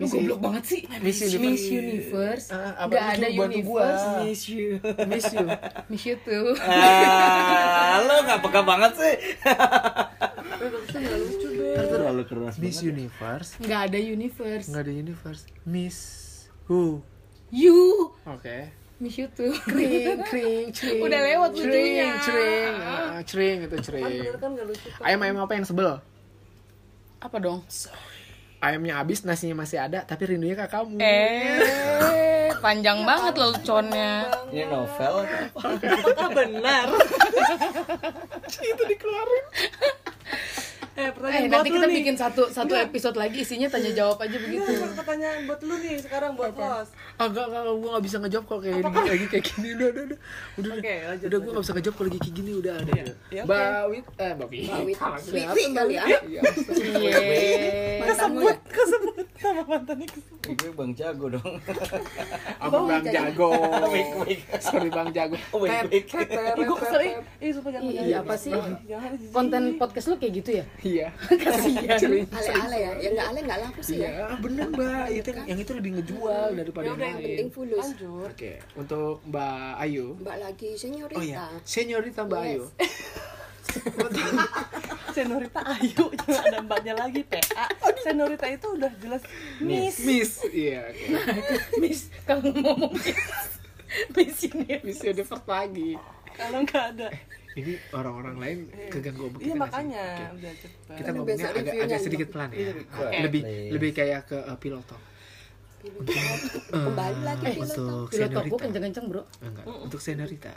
Lu 0.00 0.08
goblok 0.08 0.40
banget 0.40 0.64
sih. 0.64 0.80
Miss 1.04 1.20
Universe. 1.20 1.44
Miss 1.44 1.64
Universe. 1.68 2.46
Ah, 2.48 2.88
apa 2.88 2.88
Nggak 2.88 3.04
lu 3.04 3.12
ada 3.12 3.28
bantu 3.36 3.60
gua. 3.68 3.84
Universe. 3.84 4.04
Miss 4.24 4.42
you. 4.48 4.68
Miss 5.04 5.24
you. 5.28 5.46
Miss 5.92 6.02
you 6.08 6.16
too. 6.24 6.46
Ah, 6.64 8.00
lo 8.00 8.14
nggak 8.24 8.40
peka 8.40 8.60
banget 8.64 8.92
sih. 8.96 9.14
Gak. 11.70 11.86
Terlalu 11.92 12.22
keras 12.24 12.54
Miss 12.56 12.80
banget. 12.80 12.92
Universe. 12.96 13.50
Nggak 13.60 13.80
ada 13.92 13.98
Universe. 14.00 14.66
Enggak 14.72 14.82
ada 14.88 14.92
universe. 14.96 15.42
Miss 15.68 15.96
who? 16.64 17.04
You. 17.52 18.14
Oke. 18.24 18.72
Miss 19.00 19.16
you 19.16 19.28
too. 19.32 19.52
Kring, 19.64 20.20
kring, 20.28 20.72
cering. 20.76 21.00
Udah 21.08 21.20
lewat 21.24 21.50
lucunya. 21.56 22.20
cering. 22.20 22.74
Ah, 22.80 23.20
cering 23.24 23.58
itu 23.68 23.76
kan 24.36 24.50
gak 24.56 24.66
lucu 24.68 24.88
Ayam-ayam 25.00 25.40
apa 25.40 25.52
yang 25.56 25.64
sebel? 25.64 26.00
Apa 27.20 27.36
dong? 27.36 27.64
Ayamnya 28.60 29.00
habis, 29.00 29.24
nasinya 29.24 29.64
masih 29.64 29.80
ada, 29.80 30.04
tapi 30.04 30.36
rindunya 30.36 30.52
ke 30.52 30.68
kamu. 30.68 31.00
Eh, 31.00 32.52
panjang 32.60 33.08
banget 33.08 33.40
loh 33.40 33.56
leconnya. 33.56 34.28
Ini 34.52 34.68
novel 34.68 35.24
apa? 35.24 35.68
apakah 35.80 36.28
benar 36.36 36.86
itu 38.70 38.82
dikeluarin. 38.84 39.44
eh 41.00 41.08
Eh, 41.08 41.10
buat 41.16 41.32
nanti 41.48 41.68
lu 41.72 41.76
kita 41.80 41.86
nih 41.88 41.96
bikin 42.04 42.16
satu 42.20 42.52
satu 42.52 42.76
episode 42.76 43.16
lagi 43.16 43.40
isinya 43.40 43.72
tanya 43.72 43.96
jawab 43.96 44.20
aja 44.20 44.36
begitu. 44.36 44.68
Enggak, 44.68 44.92
pertanyaan 44.92 45.38
buat 45.48 45.60
lu 45.64 45.74
nih 45.80 45.96
sekarang 46.04 46.36
buat 46.36 46.52
host 46.52 46.92
Ah, 47.20 47.28
enggak, 47.28 47.46
enggak, 47.46 47.62
gue 47.70 47.90
gak 47.90 48.00
bisa 48.02 48.16
ngejawab 48.18 48.44
kalau 48.46 48.60
kayak 48.60 48.76
gini, 48.80 48.96
lagi 49.04 49.26
kayak 49.28 49.44
gini, 49.44 49.68
udah, 49.70 49.88
udah, 49.90 50.02
udah, 50.02 50.18
udah, 50.56 50.72
Oke, 50.72 50.80
udah, 50.80 50.96
lanjut, 51.04 51.26
udah, 51.28 51.38
gue 51.38 51.50
gak 51.50 51.60
bisa 51.60 51.72
ngejawab 51.76 51.94
kalau 51.94 52.08
lagi 52.08 52.18
kayak 52.18 52.34
gini, 52.34 52.50
udah, 52.54 52.74
ada, 52.74 52.90
Iya, 52.90 53.04
iya, 53.04 53.12
oke. 53.36 53.44
Mbak 53.44 53.82
Wit, 53.86 54.06
eh, 54.16 54.32
Mbak 54.32 54.48
Wit, 54.48 54.60
Mbak 54.64 54.80
Wit. 54.82 54.96
Salah 54.96 55.18
Wit, 55.20 55.28
siapa? 55.36 55.52
Wit 55.52 55.68
kali 55.70 55.92
ya. 55.92 56.02
Iya, 56.02 56.18
Iya. 56.24 56.42
kesebut 58.02 58.56
kesebut 58.66 59.26
sama 59.36 59.62
mantannya 59.64 60.06
kesebut 60.06 60.38
Gue 60.50 60.72
Bang 60.72 60.92
Jago 60.92 61.26
dong. 61.30 61.52
apa 62.64 62.76
Bang 62.80 63.04
Jago, 63.06 63.48
Wik, 63.86 64.08
wik. 64.24 64.40
sorry 64.58 64.88
Bang 64.88 65.10
Jago, 65.10 65.36
Oh, 65.50 65.60
wik, 65.60 65.70
wik. 65.86 66.04
Gue 66.58 66.76
kesel 66.80 67.00
ih 67.38 67.50
sumpah 67.52 67.70
jangan 67.70 67.92
Iya, 67.92 68.16
apa 68.18 68.34
sih? 68.34 68.52
Konten 69.30 69.62
podcast 69.76 70.06
lu 70.08 70.16
kayak 70.16 70.32
gitu 70.34 70.50
ya? 70.56 70.64
iya, 70.80 71.06
Kasihan. 71.40 71.98
Ale-ale 72.30 72.76
ya. 72.78 72.90
Ya 72.98 73.08
enggak 73.10 73.26
ale 73.28 73.38
enggak 73.40 73.58
laku 73.60 73.80
sih 73.80 73.96
ya. 73.96 74.08
iya, 74.10 74.24
bener 74.36 74.66
Mbak, 74.70 75.04
itu 75.12 75.28
yang 75.44 75.58
itu 75.58 75.72
lebih 75.72 75.90
ngejual 75.94 76.48
daripada 76.52 76.84
Ya 76.86 76.94
yang 77.10 77.18
lain. 77.18 77.26
Penting 77.26 77.50
fulus. 77.50 77.82
lanjut. 77.82 78.28
Oke, 78.30 78.52
untuk 78.74 79.14
Mbak 79.26 79.72
Ayu, 79.82 80.06
Mbak 80.22 80.36
lagi 80.38 80.70
senyorita. 80.78 81.18
oh 81.18 81.24
ya, 81.24 81.44
seniorita 81.66 82.20
Mbak 82.24 82.40
Ayu, 82.46 82.62
Senorita 85.10 85.60
Ayu 85.62 86.04
jangan 86.26 86.42
ada 86.50 86.58
mbaknya 86.62 86.94
lagi 86.94 87.22
PA 87.26 87.66
Senorita 88.02 88.46
itu 88.46 88.66
udah 88.66 88.90
jelas 88.98 89.22
Miss. 89.58 90.02
Miss, 90.02 90.42
iya, 90.50 90.86
oke, 90.90 91.06
Miss, 91.78 92.10
kalau 92.26 92.50
ngomong 92.50 92.94
Miss. 94.14 94.38
Ini. 94.46 94.82
Miss 94.86 95.02
Universe 95.02 95.44
lagi. 95.46 95.98
kalau 96.34 96.62
nggak 96.62 96.84
ada. 96.96 97.08
Ini 97.58 97.74
orang-orang 97.90 98.36
lain 98.38 98.58
keganggu 98.88 99.26
iya 99.26 99.30
kita 99.30 99.38
nggak 99.42 99.50
sih? 99.50 99.58
makanya. 99.58 100.04
Oke. 100.06 100.24
udah 100.38 100.52
cepet. 100.54 100.94
Kita 100.94 101.08
ngomongnya 101.10 101.46
agak, 101.50 101.74
agak 101.82 101.98
sedikit 102.00 102.28
pelan 102.30 102.50
ya. 102.54 102.58
Iya, 102.58 102.72
Ah, 102.94 103.10
lebih 103.26 103.42
lebih 103.74 103.90
kayak 103.90 104.20
ke 104.30 104.38
uh, 104.38 104.56
pilot 104.56 104.84
talk 104.86 105.02
Kembali 105.80 107.20
lagi 107.20 107.42
Eh, 107.42 107.52
pilot 107.56 107.72
untuk 107.72 108.08
seniorita. 108.10 108.60
kenceng-kenceng 108.60 109.06
bro. 109.06 109.22
enggak. 109.40 109.64
Untuk 109.66 109.98
seniorita. 109.98 110.52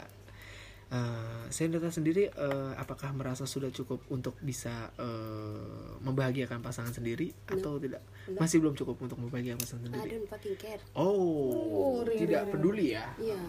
Eh, 0.86 1.42
seniorita 1.48 1.88
sendiri 1.88 2.28
eh, 2.28 2.72
apakah 2.76 3.10
merasa 3.10 3.44
sudah 3.44 3.68
cukup 3.68 4.04
untuk 4.08 4.36
bisa 4.38 4.90
eh, 4.94 5.96
membahagiakan 5.98 6.60
pasangan 6.60 6.92
sendiri 6.92 7.32
atau 7.46 7.78
tidak? 7.78 8.00
Masih 8.30 8.58
belum 8.58 8.74
cukup 8.74 8.96
untuk 9.00 9.16
membahagiakan 9.18 9.58
pasangan 9.58 9.82
I 9.82 9.84
sendiri 9.90 10.08
don't 10.14 10.28
fucking 10.28 10.56
care. 10.56 10.80
oh 10.94 12.04
tidak 12.06 12.48
peduli 12.48 12.92
ya? 12.92 13.08
Iya. 13.16 13.40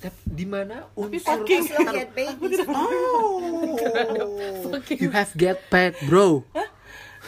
tapi 0.00 0.16
di 0.26 0.44
mana 0.44 0.86
unsur 0.94 1.44
fucking 1.44 1.62
As 1.62 1.70
long 1.76 1.92
get 1.92 2.08
babies. 2.14 2.58
oh. 2.64 3.76
You 4.90 5.10
have 5.10 5.32
get 5.34 5.68
paid 5.68 5.92
bro. 6.06 6.44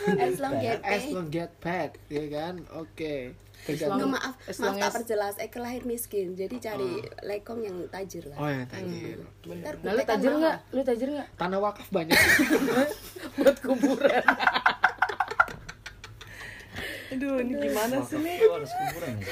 As 0.08 0.38
long 0.38 0.56
get 0.56 0.80
as 0.80 1.04
paid. 1.04 1.12
long 1.12 1.28
get 1.28 1.50
paid 1.58 1.90
ya 2.08 2.24
kan? 2.28 2.64
Oke. 2.72 3.32
Nggak, 3.32 3.51
tergantung 3.62 4.10
maaf, 4.10 4.34
maaf 4.34 4.74
tak 4.74 4.82
as- 4.84 4.96
perjelas. 4.96 5.34
Eke 5.36 5.58
lahir 5.58 5.82
miskin, 5.84 6.32
jadi 6.32 6.56
cari 6.60 6.90
lekong 7.22 7.62
yang 7.62 7.76
tajir 7.86 8.26
lah. 8.26 8.36
oh 8.36 8.48
ya 8.48 8.66
tajir 8.66 9.22
Ntar 9.44 9.74
Nah, 9.80 9.92
lu 9.92 10.02
tajir 10.02 10.32
nggak? 10.32 10.56
Lu 10.70 10.82
tajir 10.82 11.08
nggak? 11.10 11.28
tanah 11.36 11.58
wakaf 11.58 11.88
banyak 11.88 12.18
Buat 13.38 13.56
kuburan. 13.60 14.24
aduh 17.12 17.36
ini 17.38 17.52
gimana 17.54 18.00
sih 18.02 18.16
nih 18.16 18.40
harus 18.42 18.72
kuburan 18.72 19.14
ya. 19.14 19.26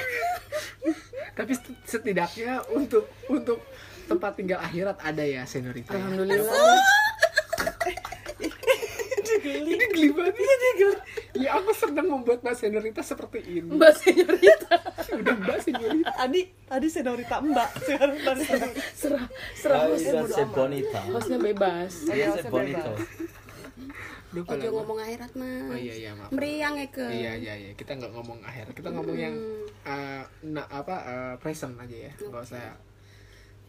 tapi 1.38 1.52
set- 1.52 1.80
setidaknya 1.88 2.60
untuk 2.70 3.08
untuk 3.26 3.56
tempat 4.04 4.36
tinggal 4.36 4.60
akhirat 4.60 5.00
ada 5.00 5.22
ya 5.22 5.42
seniorita 5.42 5.90
ya. 5.90 5.96
Alhamdulillah. 5.96 6.76
ini 9.40 9.84
geli 9.88 10.08
banget 10.12 10.34
ini 10.36 10.68
geli 10.76 10.96
ya 11.40 11.56
aku 11.56 11.70
senang 11.72 12.06
membuat 12.06 12.44
mbak 12.44 12.54
seniorita 12.54 13.00
seperti 13.00 13.40
ini 13.40 13.68
Mbak 13.72 13.92
Senyorita. 13.96 14.76
udah 15.20 15.34
mbak 15.40 15.58
seniorita 15.64 16.10
tadi 16.12 16.40
tadi 16.68 16.86
Senorita 16.92 17.34
Mbak 17.40 17.70
sekarang 17.82 18.18
tadi 18.20 18.42
Senorita 18.44 18.82
Serah, 18.94 19.24
serah 19.56 19.78
host. 19.88 20.06
Ay, 20.06 20.28
se 20.28 20.42
bonita. 20.46 21.00
Hostnya 21.08 21.38
bebas. 21.40 21.92
Iya, 22.12 22.36
bonito. 22.46 22.92
Duh, 24.30 24.46
Ojo 24.46 24.68
ngomong 24.70 25.02
akhirat 25.02 25.34
mah. 25.34 25.74
oh 25.74 25.78
iya 25.78 25.94
iya 26.06 26.10
maaf 26.14 26.30
Meriang 26.30 26.78
Eke. 26.78 27.02
iya 27.10 27.34
iya 27.34 27.54
iya 27.58 27.72
kita 27.74 27.98
nggak 27.98 28.14
ngomong 28.14 28.38
akhir 28.46 28.70
kita 28.78 28.94
ngomong 28.94 29.18
yang 29.18 29.34
uh, 29.82 30.22
na, 30.46 30.62
apa 30.70 30.96
uh, 31.02 31.34
present 31.42 31.74
aja 31.82 31.96
ya 32.06 32.12
nggak 32.14 32.38
usah 32.46 32.78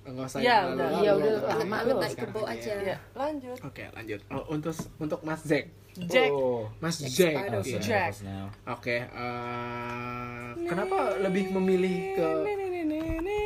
nggak 0.03 0.25
usah 0.25 0.39
Iya, 0.39 0.49
yang 0.51 0.65
udah. 0.71 0.87
Iya, 0.95 1.11
udah, 1.13 1.31
Oke, 1.31 1.51
lama 1.53 1.75
oke, 1.75 1.85
lu. 1.85 1.93
sekarang 1.93 2.15
Kebo 2.17 2.41
aja 2.43 2.71
ya. 2.71 2.81
ya 2.83 2.97
lanjut 3.13 3.57
Oke 3.61 3.83
lanjut 3.91 4.19
Oh, 4.27 4.43
untuk 4.49 4.73
untuk 4.97 5.19
Mas 5.21 5.41
Jack 5.43 5.65
Jack 5.91 6.29
Oh. 6.29 6.65
Mas 6.77 6.95
Jack 6.97 7.35
Spider. 7.37 7.61
Iya. 7.61 7.79
Jack. 7.79 8.11
Now. 8.21 8.47
Oke, 8.65 8.95
eh, 9.03 10.39
kenapa 10.63 10.97
lebih 11.19 11.51
memilih 11.51 12.15
ke 12.15 12.27
nih 12.41 12.53
nih 12.55 12.69
nih 12.71 12.83
nih 12.87 13.03
nih 13.19 13.45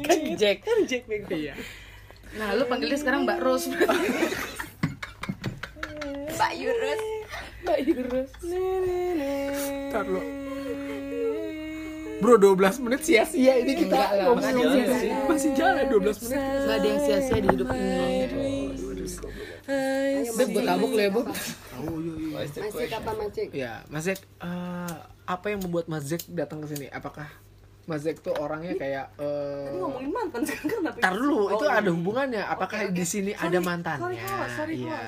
Kan 0.00 0.18
Jack. 0.34 0.56
kan 0.62 0.78
Jack 0.84 1.02
bego 1.04 1.32
iya? 1.32 1.58
Nah, 2.32 2.54
lu 2.54 2.64
panggilnya 2.64 2.96
sekarang 2.96 3.26
Mbak 3.26 3.38
Rose. 3.40 3.68
Mbak 6.32 6.52
Yurus. 6.54 7.02
Mbak 7.62 7.78
Yurus. 7.84 8.30
nih 8.42 8.56
nih 8.80 9.08
nih 9.12 9.90
Ntar 9.90 10.04
lu. 10.06 10.20
Bro, 12.22 12.34
12 12.38 12.78
menit 12.80 13.00
sia-sia 13.02 13.58
ini 13.58 13.72
kita 13.76 13.90
Enggak 13.92 14.10
lah, 14.12 14.24
ngomong 14.24 14.38
masih 14.38 14.54
ngomong. 14.54 14.78
jalan. 14.78 15.26
Masih 15.26 15.50
jalan 15.52 15.84
12 15.90 16.22
menit. 16.22 16.38
Gak 16.38 16.70
ada 16.72 16.86
yang 16.86 17.00
sia-sia 17.00 17.36
di 17.36 17.48
hidup 17.50 17.66
ini. 17.68 17.90
Hai, 19.62 20.26
Beb, 20.28 20.48
gue 20.48 20.62
tabuk 20.62 20.90
lu 20.90 21.00
ya, 21.00 21.10
Bob. 21.10 21.26
Masih 22.32 22.62
apa 22.92 23.10
Macik? 23.12 23.48
Ya, 23.52 23.72
Mas 23.86 24.04
Jack, 24.04 24.22
eh, 24.38 24.94
apa 25.24 25.46
yang 25.48 25.60
membuat 25.60 25.86
Mas 25.86 26.04
Jack 26.04 26.22
datang 26.28 26.62
ke 26.62 26.66
sini? 26.68 26.86
Apakah 26.88 27.26
Mas 27.84 28.00
Jack 28.00 28.18
tuh 28.20 28.30
orangnya 28.32 28.74
kayak 28.74 29.10
Tadi 29.12 29.26
eh 29.68 29.74
ngomongin 29.74 30.10
mantan 30.10 30.42
sekarang 30.44 30.68
kenapa 30.78 30.96
Tar 30.98 31.12
dulu, 31.12 31.50
itu 31.50 31.58
Oh, 31.58 31.66
ada 31.68 31.82
iya. 31.82 31.90
hubungannya. 31.92 32.42
Apakah 32.44 32.78
Oke, 32.80 32.88
oke. 32.88 32.94
di 32.94 33.04
sini 33.04 33.32
Sorry, 33.32 33.42
ada 33.42 33.50
sorry, 33.52 33.66
mantannya? 33.66 34.22
host, 34.22 34.54
sorry, 34.54 34.74
Iya. 34.78 35.00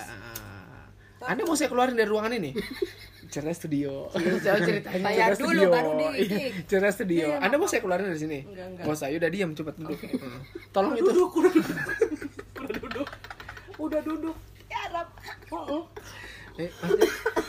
Anda 1.24 1.42
mau 1.42 1.56
saya 1.56 1.68
keluarin 1.68 1.94
dari 1.94 2.08
ruangan 2.08 2.32
ini? 2.34 2.50
Cerdas 3.32 3.56
studio. 3.56 4.12
Ceritanya. 4.12 5.02
Bayar 5.02 5.32
Cerdas 5.32 5.40
dulu, 5.40 5.62
baru 5.66 5.90
di- 5.96 6.22
Iya, 6.22 6.38
Cerdas 6.64 6.94
studio. 6.94 7.26
Iya, 7.26 7.36
Anda 7.40 7.56
mau 7.56 7.66
saya 7.66 7.80
keluarin 7.80 8.06
dari 8.06 8.20
sini? 8.20 8.38
Enggak, 8.44 8.66
enggak. 8.68 8.84
Nggak 8.84 8.94
usah, 8.94 9.08
yaudah 9.10 9.30
diam 9.32 9.50
cepat 9.52 9.74
duduk. 9.74 9.98
Tolong 10.70 10.94
itu. 10.94 11.10
duduk 11.10 11.30
udah 11.34 11.50
duduk 11.54 11.78
udah 12.54 12.78
duduk 12.78 13.08
udah 13.76 14.00
duduk 14.02 14.36
Oh, 15.50 15.64
oh. 15.70 15.82
Eh, 16.54 16.70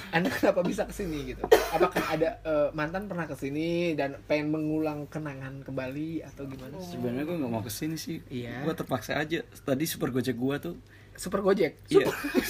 Anda 0.09 0.29
kenapa 0.29 0.61
bisa 0.61 0.85
ke 0.85 0.93
sini 0.93 1.33
gitu? 1.33 1.45
Apakah 1.45 2.01
ada 2.09 2.37
eh, 2.41 2.69
mantan 2.73 3.05
pernah 3.05 3.25
ke 3.25 3.33
sini 3.33 3.93
dan 3.93 4.17
pengen 4.25 4.49
mengulang 4.49 5.05
kenangan 5.05 5.61
kembali 5.61 6.25
atau 6.25 6.45
gimana? 6.45 6.77
Sebenarnya 6.81 7.23
gue 7.23 7.35
gak 7.37 7.51
mau 7.51 7.61
ke 7.61 7.69
sini 7.69 7.97
sih. 7.97 8.17
Iya. 8.29 8.61
Gue 8.61 8.73
terpaksa 8.73 9.17
aja. 9.17 9.41
Tadi 9.45 9.85
super 9.85 10.09
gojek 10.09 10.33
gue 10.33 10.55
tuh. 10.59 10.75
Super 11.15 11.39
Gojek. 11.41 11.79
Iya. 11.87 12.07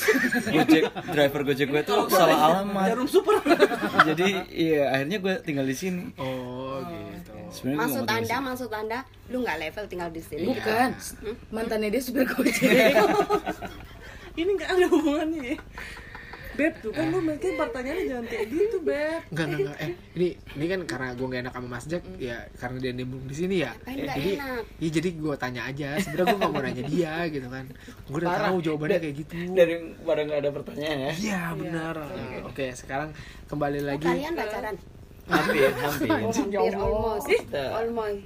Gojek 0.58 0.84
driver 1.14 1.42
gojek 1.46 1.68
gue 1.70 1.82
tuh 1.86 2.10
salah 2.10 2.38
alamat. 2.62 2.86
jarum 2.90 3.08
super 3.10 3.38
Jadi 4.10 4.50
iya 4.50 4.90
akhirnya 4.90 5.18
gue 5.22 5.34
tinggal 5.46 5.66
di 5.70 5.76
sini. 5.78 6.04
Oh, 6.18 6.82
gitu. 6.86 7.34
Sebenarnya 7.54 7.78
gua 7.78 7.86
Maksud 7.86 8.06
anda, 8.10 8.36
maksud 8.42 8.72
anda, 8.74 9.00
lu 9.30 9.46
nggak 9.46 9.58
level 9.70 9.86
tinggal 9.86 10.10
di 10.10 10.22
sini? 10.26 10.50
Bukan. 10.50 10.90
Mantannya 11.54 11.90
dia 11.94 12.02
supir 12.02 12.26
gojek. 12.26 12.98
ini 14.40 14.50
nggak 14.52 14.70
ada 14.70 14.86
hubungannya 14.92 15.56
ya 15.56 15.58
Beb 16.56 16.74
tuh 16.80 16.92
kan 16.92 17.06
lu 17.08 17.20
mungkin 17.20 17.52
pertanyaannya 17.54 18.06
jangan 18.08 18.26
kayak 18.26 18.46
gitu 18.48 18.78
Beb 18.80 19.22
Enggak, 19.30 19.46
enggak, 19.46 19.60
enggak. 19.60 19.78
Eh, 19.78 19.92
ini 20.16 20.28
ini 20.56 20.66
kan 20.66 20.80
karena 20.86 21.08
gue 21.12 21.26
gak 21.28 21.42
enak 21.44 21.54
sama 21.54 21.68
Mas 21.70 21.86
Jack, 21.86 22.04
ya 22.16 22.38
karena 22.56 22.78
dia 22.80 22.92
nimbrung 22.92 23.26
di 23.26 23.36
sini 23.36 23.56
ya. 23.62 23.72
Nggak 23.82 24.16
jadi, 24.16 24.32
enak? 24.36 24.64
ya 24.80 24.90
jadi 24.90 25.10
gue 25.12 25.36
tanya 25.36 25.62
aja. 25.68 25.90
Sebenarnya 26.00 26.26
gue 26.26 26.40
gak 26.40 26.52
mau 26.52 26.62
nanya 26.64 26.84
dia 26.86 27.14
gitu 27.28 27.48
kan. 27.48 27.66
Gue 28.06 28.18
udah 28.18 28.32
tahu 28.42 28.58
jawabannya 28.62 29.00
kayak 29.00 29.16
gitu. 29.20 29.34
Dari 29.52 29.74
pada 30.02 30.22
nggak 30.24 30.40
ada 30.40 30.50
pertanyaan 30.52 30.98
ya. 30.98 31.12
Iya, 31.16 31.42
benar. 31.54 31.96
Nah, 32.00 32.48
Oke, 32.48 32.66
sekarang 32.72 33.10
kembali 33.46 33.80
Oh, 33.80 33.86
lagi. 33.86 34.08
kalian 34.08 34.34
pacaran? 34.34 34.76
Hampir, 35.26 35.70
hampir. 35.74 36.10
Hampir, 36.10 36.72
almost. 36.78 37.26
Kita 37.26 37.64
Almost. 37.82 38.20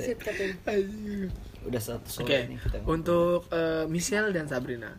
shoot 0.00 0.18
katanya. 0.20 0.56
Aduh. 0.66 1.28
Udah 1.60 1.80
satu 1.80 2.08
sore 2.08 2.48
nih 2.48 2.56
kita. 2.56 2.76
untuk 2.88 3.44
eh, 3.52 3.84
Michelle 3.86 4.32
dan 4.32 4.48
Sabrina. 4.48 4.96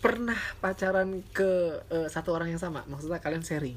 Pernah 0.00 0.40
pacaran 0.56 1.20
ke 1.30 1.50
eh, 1.86 2.08
satu 2.08 2.32
orang 2.32 2.48
yang 2.48 2.58
sama? 2.58 2.80
Maksudnya 2.84 3.18
kalian 3.18 3.40
sharing? 3.40 3.76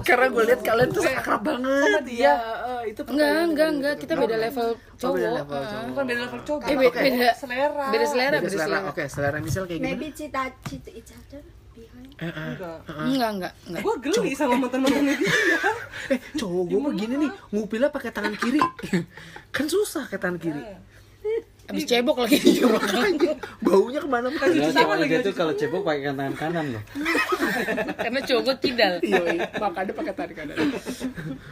Karena 0.00 0.30
gue 0.30 0.44
lihat 0.46 0.62
kalian 0.62 0.88
tuh 0.88 1.02
akrab 1.02 1.42
banget. 1.42 2.06
Iya, 2.06 2.34
eh, 2.78 2.82
itu 2.86 3.02
Enggak, 3.02 3.26
enggak, 3.42 3.50
gitu. 3.66 3.74
enggak. 3.74 3.94
Kita 3.98 4.12
beda 4.14 4.36
level 4.38 4.68
Oh, 4.68 4.76
beda 4.78 5.00
cowok. 5.02 5.18
level 5.34 5.56
Ah. 5.56 5.66
cowok. 5.66 5.84
bukan 5.90 6.04
beda 6.06 6.20
level 6.22 6.40
coba 6.40 6.62
Eh, 6.62 6.76
be- 6.76 6.94
beda 6.94 7.28
selera 7.34 7.86
Beda 7.90 8.06
selera, 8.06 8.30
Beda 8.32 8.46
beda 8.46 8.56
selera. 8.56 8.78
Oke, 8.86 9.04
selera 9.08 9.36
misal 9.40 9.62
kayak 9.66 9.80
gimana? 9.82 9.90
Maybe 9.92 10.06
cita 10.12 10.40
cita 10.62 10.90
each 10.92 11.10
other 11.10 11.42
behind. 11.74 12.10
Eh, 12.14 12.22
eh. 12.22 12.46
enggak 12.48 12.78
Enggak, 12.86 13.30
enggak, 13.32 13.52
enggak. 13.66 13.82
gue 13.82 13.94
geli 14.06 14.30
sama 14.32 14.54
mantan 14.56 14.80
mantannya 14.80 15.14
dia 15.18 15.30
Eh, 16.06 16.20
cowok 16.36 16.62
gue 16.64 16.78
mah 16.78 16.92
gini 16.94 17.14
nih, 17.18 17.30
ngupilnya 17.50 17.90
pakai 17.90 18.10
tangan 18.14 18.34
kiri. 18.38 18.62
kan 19.56 19.66
susah 19.66 20.06
pakai 20.06 20.20
tangan 20.20 20.38
kiri. 20.38 20.62
Habis 21.66 21.82
cebok 21.82 22.16
lagi. 22.22 22.38
Anjing, 22.38 23.36
baunya 23.58 23.98
ke 23.98 24.06
mana 24.06 24.30
mana 24.30 24.38
Padahal 24.38 24.70
cowoknya 24.70 25.06
dia 25.10 25.18
tuh 25.18 25.34
kalau 25.34 25.52
cebok 25.58 25.82
pakai 25.82 26.14
tangan 26.14 26.34
kanan 26.38 26.66
loh. 26.78 26.82
Karena 28.06 28.20
cowok 28.22 28.42
gue 28.46 28.56
kidal. 28.62 28.94
Iya, 29.02 29.22
iya. 29.34 29.46
makanya 29.58 29.92
pakai 29.98 30.12
tangan 30.14 30.32
kanan. 30.38 30.56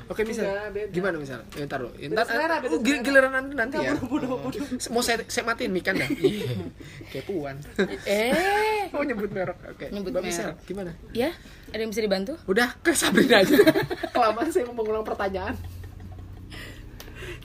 Oke, 0.06 0.22
misal 0.22 0.70
gimana 0.94 1.16
misal? 1.18 1.42
Ya, 1.58 1.66
ntar 1.66 1.82
lo. 1.82 1.90
Ya, 1.98 2.06
ntar, 2.14 2.30
oh, 2.70 2.78
gil- 2.78 3.02
giliran 3.02 3.32
nanti, 3.34 3.52
nanti 3.58 3.74
ya. 3.82 3.98
bodoh 3.98 4.38
Mau 4.94 5.02
saya, 5.02 5.18
saya 5.26 5.44
matiin 5.50 5.74
mikan 5.74 5.98
dah. 5.98 6.06
Iya. 6.24 6.56
Kayak 7.12 7.24
puan. 7.28 7.56
Eh, 8.08 8.88
Oh 8.96 9.02
nyebut 9.02 9.30
merek. 9.34 9.58
Oke. 9.66 9.90
Nyebut 9.90 10.14
misal, 10.22 10.54
merek. 10.54 10.66
gimana? 10.70 10.90
ya, 11.10 11.30
ada 11.74 11.80
yang 11.82 11.90
bisa 11.90 12.02
dibantu? 12.06 12.38
Udah 12.46 12.70
ke 12.80 12.94
Sabrina 12.94 13.42
aja. 13.42 13.58
Kelamaan 14.14 14.48
saya 14.54 14.64
mau 14.70 14.78
mengulang 14.78 15.02
pertanyaan. 15.02 15.58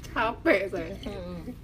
Capek 0.09 0.59
saya. 0.67 0.91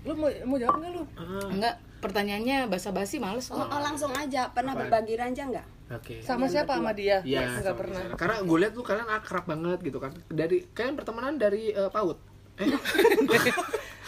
lu 0.02 0.14
mau 0.14 0.30
mau 0.46 0.56
jawab 0.56 0.78
nggak 0.78 0.92
lu 0.92 1.04
Enggak, 1.50 1.76
pertanyaannya 2.00 2.58
basa-basi 2.66 3.18
males 3.18 3.50
Oh, 3.50 3.58
kok. 3.58 3.68
oh, 3.68 3.82
langsung 3.82 4.12
aja. 4.12 4.50
Pernah 4.50 4.74
Apaan? 4.74 4.88
berbagi 4.88 5.14
ranjang 5.16 5.50
nggak? 5.50 5.68
Oke. 5.88 6.18
sama 6.18 6.46
siapa 6.46 6.76
sama 6.76 6.92
dia 6.92 7.22
Iya, 7.22 7.46
nggak 7.46 7.62
sama 7.64 7.78
pernah 7.78 8.00
misalnya. 8.00 8.18
Karena 8.18 8.36
gue 8.42 8.58
lihat 8.58 8.74
tuh 8.74 8.82
kalian 8.82 9.06
akrab 9.08 9.46
banget 9.46 9.80
gitu 9.82 9.98
kan. 9.98 10.12
Dari 10.28 10.58
kalian 10.72 10.96
pertemanan 10.96 11.34
dari 11.36 11.70
eh, 11.70 11.90
PAUD. 11.90 12.18
Eh. 12.58 12.70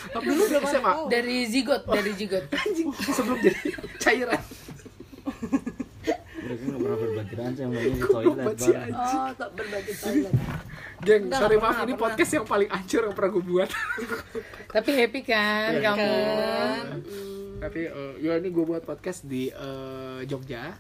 Apa 0.08 0.24
dulu 0.24 0.44
SMA? 0.64 0.94
Dari 1.08 1.38
zigot, 1.46 1.84
dari 1.84 2.12
zigot. 2.14 2.46
Anjing, 2.62 2.90
sebelum 2.94 3.38
jadi 3.40 3.60
cairan. 3.98 4.42
Mereka 6.48 6.62
nggak 6.64 6.80
pernah 6.80 6.98
berbagi 6.98 7.34
di 7.92 8.02
toilet. 8.02 8.46
Oh, 8.88 9.26
untuk 9.28 9.52
berbagi 9.54 9.94
toilet. 9.94 10.34
Geng, 10.98 11.24
Enggak, 11.24 11.40
sorry 11.40 11.56
maaf 11.56 11.68
pernah, 11.68 11.78
ini 11.78 11.92
pernah. 11.92 12.02
podcast 12.08 12.32
yang 12.32 12.46
paling 12.48 12.70
ancur 12.72 13.02
yang 13.04 13.14
pernah 13.14 13.32
gue 13.32 13.44
buat. 13.46 13.70
Tapi 14.76 14.90
happy 14.94 15.22
kan 15.22 15.70
Iya. 15.70 15.82
kamu? 15.84 16.10
Tapi 17.58 17.82
eh, 17.84 18.14
ya 18.20 18.34
ini 18.36 18.50
gue 18.50 18.66
buat 18.66 18.82
podcast 18.82 19.20
di 19.24 19.50
eh, 19.50 20.20
Jogja. 20.24 20.74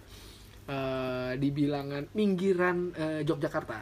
Eh, 0.63 1.31
di 1.37 1.49
bilangan 1.49 2.07
Minggiran 2.11 2.77
eh, 2.91 3.21
Yogyakarta. 3.21 3.79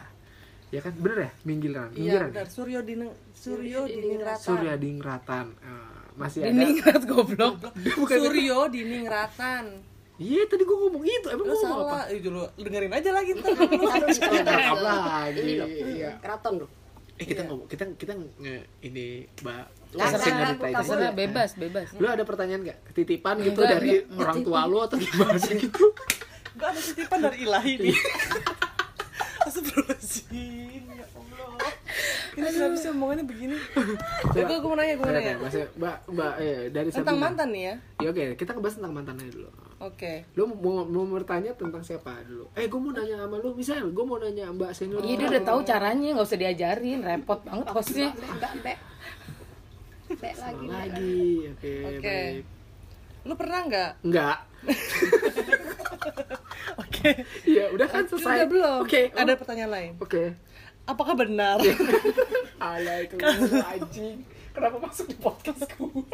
Ya 0.68 0.80
kan? 0.80 0.92
Bener 0.94 1.18
ya? 1.24 1.30
Minggiran. 1.42 1.88
iya 1.90 2.00
Minggiran. 2.20 2.28
benar 2.32 2.46
Suryo 2.48 2.80
Dineng 2.82 3.10
Suryo 3.32 3.86
Diningratan 3.86 4.42
Surya 4.42 4.74
Dingratan. 4.74 5.46
Eh, 5.56 5.98
masih 6.14 6.38
ada. 6.42 6.48
Diningrat 6.48 7.02
goblok. 7.06 7.54
Bukan 7.96 8.16
Suryo 8.18 8.58
Diningratan 8.68 9.64
Iya, 10.16 10.48
tadi 10.48 10.64
gue 10.64 10.76
ngomong 10.78 11.04
itu. 11.04 11.26
Emang 11.28 11.44
gue 11.44 11.56
ngomong 11.58 11.80
apa? 11.82 11.96
salah 11.98 12.06
itu 12.08 12.28
lu 12.28 12.42
dengerin 12.56 12.88
aja 12.88 13.10
lagi 13.12 13.30
ntar 13.36 13.52
Harus 13.52 14.16
Rekam 14.16 14.32
ke 14.40 14.80
lagi. 14.80 15.38
ini 15.38 15.52
loh. 15.54 15.68
Iya. 15.68 16.10
Keraton 16.18 16.54
loh. 16.64 16.70
Eh 17.16 17.24
kita 17.24 17.42
ngomong 17.44 17.64
kita 17.66 17.84
kita 17.96 18.12
nge- 18.12 18.64
ini 18.82 19.24
Mbak 19.40 19.64
Terserah 19.96 21.12
bebas, 21.12 21.50
bebas. 21.56 21.86
Lu 21.96 22.04
ada 22.06 22.24
pertanyaan 22.24 22.60
gak? 22.62 22.78
Titipan 22.92 23.40
gitu 23.40 23.56
Enggak, 23.56 23.80
dari 23.80 24.04
orang 24.12 24.38
tua 24.42 24.60
lu 24.64 24.80
atau 24.80 24.96
gimana 24.96 25.36
gitu? 25.40 25.84
Gak 26.56 26.68
ada 26.68 26.80
titipan 26.82 27.18
dari 27.22 27.38
ilahi 27.40 27.72
nih 27.78 27.96
Astagfirullahaladzim 29.46 30.84
Ya 30.90 31.06
Allah 31.06 31.70
Ini 32.34 32.48
kenapa 32.50 32.76
sih 32.76 32.88
omongannya 32.90 33.24
begini 33.24 33.56
Ya 34.32 34.42
gue 34.44 34.58
mau 34.58 34.74
nanya, 34.74 34.94
gue 34.94 35.04
mau 35.04 35.14
nanya 35.14 35.34
Mbak 35.72 35.96
Mbak 36.10 36.32
eh 36.36 36.58
dari 36.68 36.88
Tentang 36.90 37.16
mantan 37.16 37.48
nih 37.48 37.62
ya 37.62 37.74
Ya 37.96 38.08
oke, 38.12 38.24
kita 38.36 38.50
ngebahas 38.52 38.76
tentang 38.76 38.92
mantannya 38.92 39.28
dulu. 39.30 39.48
Oke 39.76 40.24
Lu 40.32 40.48
mau 40.48 40.88
mau 40.88 41.04
bertanya 41.04 41.52
tentang 41.52 41.84
siapa 41.84 42.24
dulu? 42.24 42.48
Eh, 42.56 42.64
gue 42.64 42.80
mau 42.80 42.96
nanya 42.96 43.20
sama 43.20 43.36
lu, 43.36 43.52
misal 43.52 43.84
gue 43.92 44.04
mau 44.08 44.16
nanya 44.16 44.48
Mbak 44.48 44.72
senior. 44.72 45.04
Iya 45.04 45.14
dia 45.20 45.26
udah 45.36 45.44
tahu 45.44 45.60
caranya, 45.68 46.08
nggak 46.16 46.26
usah 46.26 46.40
diajarin, 46.40 46.98
repot 47.04 47.40
banget 47.44 47.68
hostnya. 47.68 48.08
Mbak, 48.16 48.52
mbak. 48.64 48.78
Mbak 50.16 50.34
lagi. 50.40 50.64
Mbak. 50.64 50.78
lagi. 50.80 51.20
Oke, 51.52 51.72
Oke. 51.84 52.00
baik. 52.00 52.44
Lu 53.26 53.34
pernah 53.34 53.60
nggak? 53.68 53.90
Enggak. 54.06 54.38
Oke 56.82 57.10
Iya, 57.46 57.70
udah 57.74 57.86
kan 57.90 58.04
selesai. 58.08 58.36
Udah 58.42 58.48
belum? 58.48 58.80
Oke. 58.86 59.02
oh, 59.12 59.20
Ada 59.20 59.32
pertanyaan 59.38 59.70
lain 59.70 59.92
Oke. 60.00 60.34
Apakah 60.86 61.14
benar? 61.18 61.58
Alah 62.62 63.02
itu 63.02 63.18
anjing. 63.74 64.22
Kenapa 64.54 64.78
masuk 64.78 65.10
di 65.10 65.16
podcast 65.18 65.66
gue? 65.74 66.06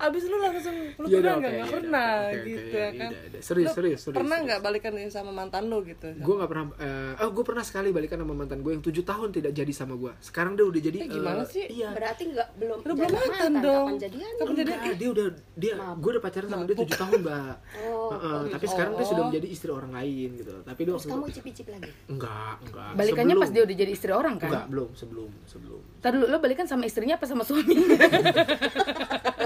Abis 0.00 0.22
lu 0.24 0.36
langsung 0.36 0.72
Lu 0.96 1.04
Iya 1.04 1.20
pernah 1.20 1.20
udah, 1.20 1.34
nggak? 1.36 1.50
Nggak 1.50 1.60
iya 1.60 1.74
pernah 1.76 2.08
oke, 2.16 2.38
gitu 2.42 2.64
iya, 2.72 2.80
ya 2.80 2.90
kan 2.96 3.10
iya, 3.10 3.20
iya. 3.20 3.40
Serius, 3.40 3.68
Lu 3.68 3.76
serius, 3.76 4.00
serius, 4.00 4.16
Pernah 4.16 4.36
nggak 4.40 4.60
balikan 4.60 4.92
sama 5.08 5.30
mantan 5.30 5.62
lu 5.68 5.78
gitu? 5.82 6.08
gue 6.10 6.34
nggak 6.34 6.48
pernah 6.48 6.64
eh 6.74 7.12
oh 7.20 7.30
gue 7.30 7.44
pernah 7.44 7.60
sekali 7.60 7.88
balikan 7.90 8.18
sama 8.18 8.34
mantan 8.34 8.58
gue 8.58 8.72
yang 8.72 8.80
tujuh 8.80 9.02
tahun 9.02 9.28
tidak 9.30 9.52
jadi 9.52 9.72
sama 9.72 9.94
gue 9.94 10.12
sekarang 10.18 10.52
dia 10.54 10.64
udah 10.64 10.80
jadi 10.80 10.98
Eh, 11.00 11.08
gimana 11.10 11.42
eh, 11.42 11.46
sih? 11.46 11.64
iya 11.68 11.88
Berarti 11.90 12.22
nggak 12.28 12.48
belum 12.56 12.78
Lu 12.80 12.92
belum 12.92 13.06
jadi 13.06 13.16
mantan 13.20 13.52
dong. 13.60 13.84
Kapan 13.86 13.96
jadian? 13.98 14.32
Kapan 14.34 14.54
jadi? 14.54 14.70
Enggak, 14.70 14.96
dia 14.96 15.08
udah 15.10 15.26
dia 15.54 15.72
gue 15.94 16.10
udah 16.10 16.22
pacaran 16.22 16.48
sama 16.48 16.62
dia 16.64 16.76
tujuh 16.76 16.96
tahun 16.96 17.18
mbak 17.20 17.54
Oh, 17.80 18.10
Heeh, 18.10 18.40
tapi 18.50 18.66
sekarang 18.66 18.92
dia 18.94 19.06
sudah 19.06 19.24
menjadi 19.26 19.46
istri 19.46 19.70
orang 19.70 19.92
lain 19.92 20.28
gitu 20.34 20.52
tapi 20.62 20.80
dia 20.80 20.92
terus 20.92 21.06
kamu 21.06 21.22
itu 21.22 21.32
icip-icip 21.32 21.66
lagi. 21.68 21.90
enggak 22.06 22.54
enggak 22.62 22.90
Balikannya 22.94 23.28
Sebelum. 23.30 23.42
pas 23.42 23.50
dia 23.50 23.62
udah 23.62 23.76
jadi 23.76 23.92
istri 23.92 24.10
orang 24.10 24.34
enggak 24.36 24.50
kan? 24.50 24.66
belum 24.66 24.88
sebelum 24.94 25.30
sebelum 25.44 25.80
Tadi 26.00 26.14
dulu 26.16 26.26
lo 26.26 26.38
balikan 26.38 26.64
sama 26.64 26.84
istrinya 26.84 27.14
apa 27.14 27.26
sama 27.28 27.44
suaminya? 27.44 27.84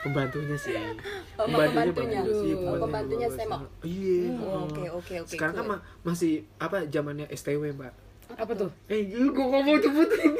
pembantunya 0.00 0.56
sih 0.56 0.74
Oh, 1.34 1.44
pembantunya. 1.44 2.20
bagus 2.20 2.36
sih, 2.38 2.52
pembantunya 2.54 3.26
bagus. 3.26 3.38
semok. 3.38 3.60
iya 3.82 4.20
Oh, 4.38 4.64
Oke, 4.64 4.84
oke, 4.90 5.14
oke. 5.18 5.28
sekarang 5.28 5.54
kan 5.54 5.64
ma- 5.66 5.82
masih 6.02 6.32
apa 6.56 6.86
zamannya 6.86 7.26
STW 7.28 7.72
mbak 7.72 7.92
apa 8.32 8.52
tuh? 8.54 8.70
eh 8.86 9.00
gue 9.04 9.28
ngomong 9.28 9.76
sebutin 9.78 10.32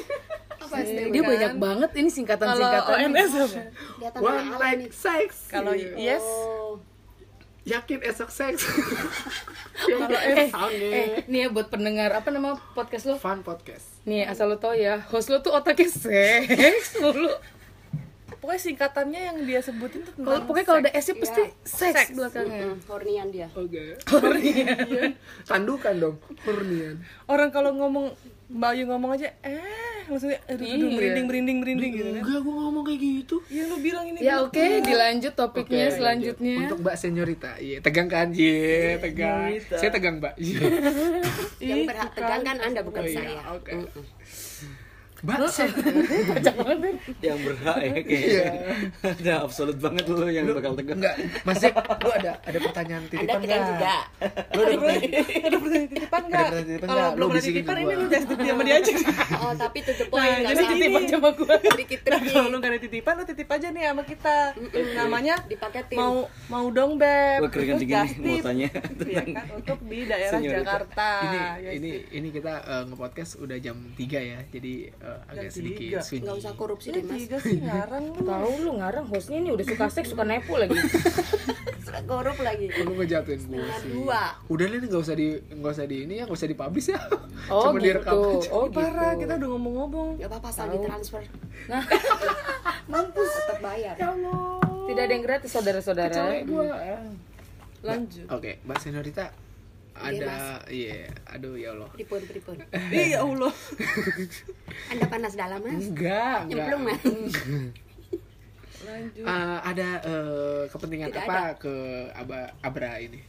Apa 0.59 0.81
STW? 0.81 1.11
Dia 1.11 1.22
banyak 1.22 1.53
banget 1.57 1.90
ini 1.92 2.03
Kalau 2.03 2.16
singkatan-singkatan. 2.16 2.92
ONS 3.05 3.33
apa? 3.35 3.61
One 4.16 4.48
nih. 4.79 4.88
sex 4.88 5.29
Kalau 5.46 5.72
Iya. 5.72 5.92
yes 5.98 6.25
Oh, 6.25 6.81
yakin 7.62 8.01
esok 8.01 8.27
seks 8.29 8.64
Kalau 9.83 10.09
eh, 10.11 10.48
eh, 10.48 11.07
nih 11.25 11.40
ya 11.40 11.48
buat 11.48 11.68
pendengar 11.68 12.11
apa 12.12 12.29
nama 12.29 12.57
podcast 12.72 13.05
lo? 13.05 13.14
fun 13.16 13.40
podcast 13.40 14.03
Nih 14.03 14.25
asal 14.25 14.48
lo 14.48 14.57
tau 14.57 14.72
ya, 14.72 14.98
host 15.05 15.29
lo 15.29 15.38
tuh 15.38 15.53
otaknya 15.53 15.87
seks 15.87 16.98
mulu. 16.98 17.31
Pokoknya 18.42 18.59
singkatannya 18.61 19.20
yang 19.22 19.37
dia 19.40 19.61
sebutin 19.61 20.02
tuh 20.02 20.12
Kalau 20.12 20.26
tentang 20.26 20.44
pokoknya 20.44 20.66
kalau 20.66 20.81
ada 20.81 20.90
seks. 20.90 20.98
S-nya 21.00 21.14
pasti 21.16 21.42
seks 21.64 22.09
belakangnya. 22.11 22.59
hmm, 22.66 22.78
hornian 22.85 23.26
dia. 23.28 23.46
oke 23.48 23.83
Korean. 24.02 25.11
tandukan 25.44 25.94
dong 25.96 26.16
hurnian 26.40 26.98
Orang 27.24 27.48
kalau 27.48 27.70
ngomong 27.72 28.11
Mbak 28.48 28.68
Ayu 28.68 28.85
ngomong 28.85 29.11
aja 29.14 29.33
eh 29.40 29.62
maksudnya 30.05 30.37
aduh, 30.44 30.61
aduh, 30.61 30.76
Iya. 30.85 30.92
merinding 30.92 31.24
merinding 31.24 31.59
merinding 31.59 31.90
gitu 31.94 32.11
kan. 32.11 32.20
enggak 32.20 32.40
gue 32.42 32.55
ngomong 32.59 32.83
kayak 32.83 33.00
gitu 33.00 33.37
Iya 33.46 33.62
lu 33.64 33.76
bilang 33.78 34.05
ini 34.05 34.18
Ya 34.20 34.35
oke, 34.40 34.61
dilanjut 34.83 35.33
topiknya 35.33 35.85
Oke, 35.87 35.96
selanjutnya. 35.96 36.52
lanjut. 36.52 36.66
untuk 36.66 36.78
mbak 36.83 36.96
seniorita 36.96 37.50
iya 37.57 37.78
tegang 37.78 38.09
kan 38.09 38.28
iya 38.31 38.98
tegang 38.98 39.55
saya 39.70 39.88
tegang 39.88 40.18
mbak 40.18 40.35
iya 40.37 40.59
Yang 41.62 41.81
berhak 41.87 42.11
tegang 42.12 42.42
kan 42.42 42.57
Anda 42.59 42.81
bukan 42.83 43.00
Oh, 43.00 43.09
iya, 43.09 43.22
saya. 45.22 45.70
oke 45.70 45.90
mbak 46.24 46.38
saya 46.42 46.90
yang 47.22 47.38
berhak 47.40 47.78
ya 47.78 47.90
Iya. 47.92 48.02
kayak 48.02 48.52
ada 49.14 49.32
absolut 49.40 49.76
banget 49.76 50.04
lu 50.04 50.26
yang 50.26 50.44
bakal 50.48 50.74
tegang 50.74 50.98
enggak 50.98 51.14
masih 51.42 51.70
lu 51.72 52.11
ada 52.12 52.32
ada 52.42 52.58
pertanyaan 52.61 53.02
titipan 53.06 53.38
tegang 53.38 53.62
nggak? 53.62 53.70
juga. 53.70 53.94
lu 54.50 54.61
ada 54.61 54.74
pertanyaan 54.74 55.12
ada 55.42 55.56
pertanyaan 55.56 55.88
titipan 55.88 56.22
nggak? 56.24 56.42
pertanyaan 56.42 56.66
titipan 56.66 56.87
Kalau 56.88 56.98
nggak? 56.98 57.12
belum 57.12 57.22
Lu 57.22 57.32
ada 57.32 57.42
titipan 57.42 57.74
ini 57.76 57.85
gua. 57.85 57.94
lu 57.94 58.04
jangan 58.04 58.26
titip 58.26 58.44
sama 58.44 58.62
dia 58.62 58.76
aja. 58.76 58.92
Oh, 59.42 59.52
tapi 59.52 59.78
to 59.80 59.92
the 59.92 60.04
point 60.06 60.22
Nah, 60.22 60.26
nggak 60.32 60.42
jadi 60.44 60.54
usah 60.56 60.70
titip 60.72 60.82
ini. 60.85 60.98
aja 60.98 61.08
sama 61.12 61.30
gua. 61.32 61.54
Dikit 61.72 62.00
Nah, 62.02 62.06
tricky. 62.12 62.30
kalau 62.32 62.48
lu 62.48 62.56
gak 62.56 62.70
ada 62.70 62.80
titipan 62.80 63.12
lu 63.12 63.24
titip 63.24 63.48
aja 63.48 63.66
nih 63.68 63.82
sama 63.85 64.02
kita. 64.04 64.37
Namanya 64.92 65.35
Dipaketin. 65.44 65.96
mau 65.96 66.14
mau 66.46 66.66
dong 66.68 66.92
beb. 66.96 67.38
Gua 67.40 67.50
keringat 67.50 67.76
Terus 67.76 67.82
dingin 67.85 68.18
mau 68.22 68.38
tanya 68.40 68.68
Iya 69.02 69.22
kan 69.28 69.46
untuk 69.52 69.78
di 69.82 69.98
daerah. 70.04 70.40
Jakarta. 70.42 71.08
ini 71.22 71.38
Ya, 71.61 71.70
ini 71.72 71.90
ini 72.12 72.28
kita 72.30 72.52
eh, 72.61 72.82
nge-podcast 72.85 73.32
udah 73.38 73.56
jam 73.56 73.76
3 73.92 74.00
ya 74.22 74.38
jadi 74.48 74.74
eh, 74.92 75.12
agak 75.27 75.48
sedikit 75.48 75.81
tiga. 75.81 76.01
sunyi 76.01 76.20
Nggak 76.22 76.37
usah 76.38 76.53
korupsi 76.55 76.87
Ya, 76.88 76.94
deh, 76.94 77.03
Mas. 77.03 77.16
tiga 77.18 77.37
sih 77.38 77.57
ngarang 77.59 78.05
lu. 78.11 78.20
Tahu 78.31 78.51
lu 78.61 78.70
ngarang 78.77 79.07
hostnya 79.07 79.37
ini 79.38 79.48
udah 79.51 79.64
suka 79.64 79.87
seks, 79.88 80.09
suka 80.11 80.25
nepo 80.25 80.55
lagi. 80.57 80.75
Korup 82.03 82.35
lagi. 82.40 82.66
lu 82.83 82.98
ngejatuhin 82.98 83.40
gue 83.46 83.62
sih 83.79 83.90
dua. 83.94 84.35
udah 84.48 84.64
nih 84.66 84.79
nggak 84.83 85.01
usah 85.01 85.14
di 85.14 85.29
nggak 85.55 85.70
usah 85.70 85.87
di 85.87 85.96
ini 86.03 86.14
ya 86.18 86.25
nggak 86.27 86.35
usah 86.35 86.48
dipublish 86.51 86.88
ya 86.90 86.98
Oh 87.46 87.70
cuma 87.70 87.79
direkam 87.79 88.12
gitu. 88.12 88.31
aja. 88.35 88.48
Oh 88.51 88.66
Parah, 88.66 89.12
gitu. 89.12 89.20
kita 89.22 89.33
udah 89.38 89.48
ngomong-ngomong. 89.48 90.09
Gak 90.18 90.29
apa-apa 90.29 90.48
asal 90.51 90.66
ditransfer. 90.72 91.22
Nah, 91.68 91.83
Mampus 92.90 93.29
tetap 93.31 93.59
bayar. 93.62 93.94
tidak 94.88 95.03
ada 95.05 95.12
yang 95.14 95.25
gratis 95.25 95.51
saudara-saudara. 95.53 96.22
Lanjut. 97.83 98.27
oke 98.29 98.51
mbak 98.62 98.79
seniorita 98.79 99.25
ada 99.94 100.61
iya 100.66 101.07
aduh 101.26 101.55
ya 101.55 101.72
Allah 101.72 101.88
Pripun, 101.90 102.20
pripun. 102.22 102.57
iya 102.88 103.20
Allah 103.26 103.52
Anda 104.88 105.07
panas 105.07 105.35
dalam, 105.35 105.61
Mas? 105.61 105.85
enggak 105.85 106.38
Nyemplung, 106.46 106.83
Mas? 106.85 107.02
lanjut 108.83 109.22
Eh, 109.22 109.59
ada 109.62 109.88
eh, 110.02 110.62
kepentingan 110.66 111.09
Tidak 111.11 111.24
apa 111.24 111.55
ke 111.55 111.74
Aba 112.12 112.50
Abra 112.61 112.98
ini 112.98 113.20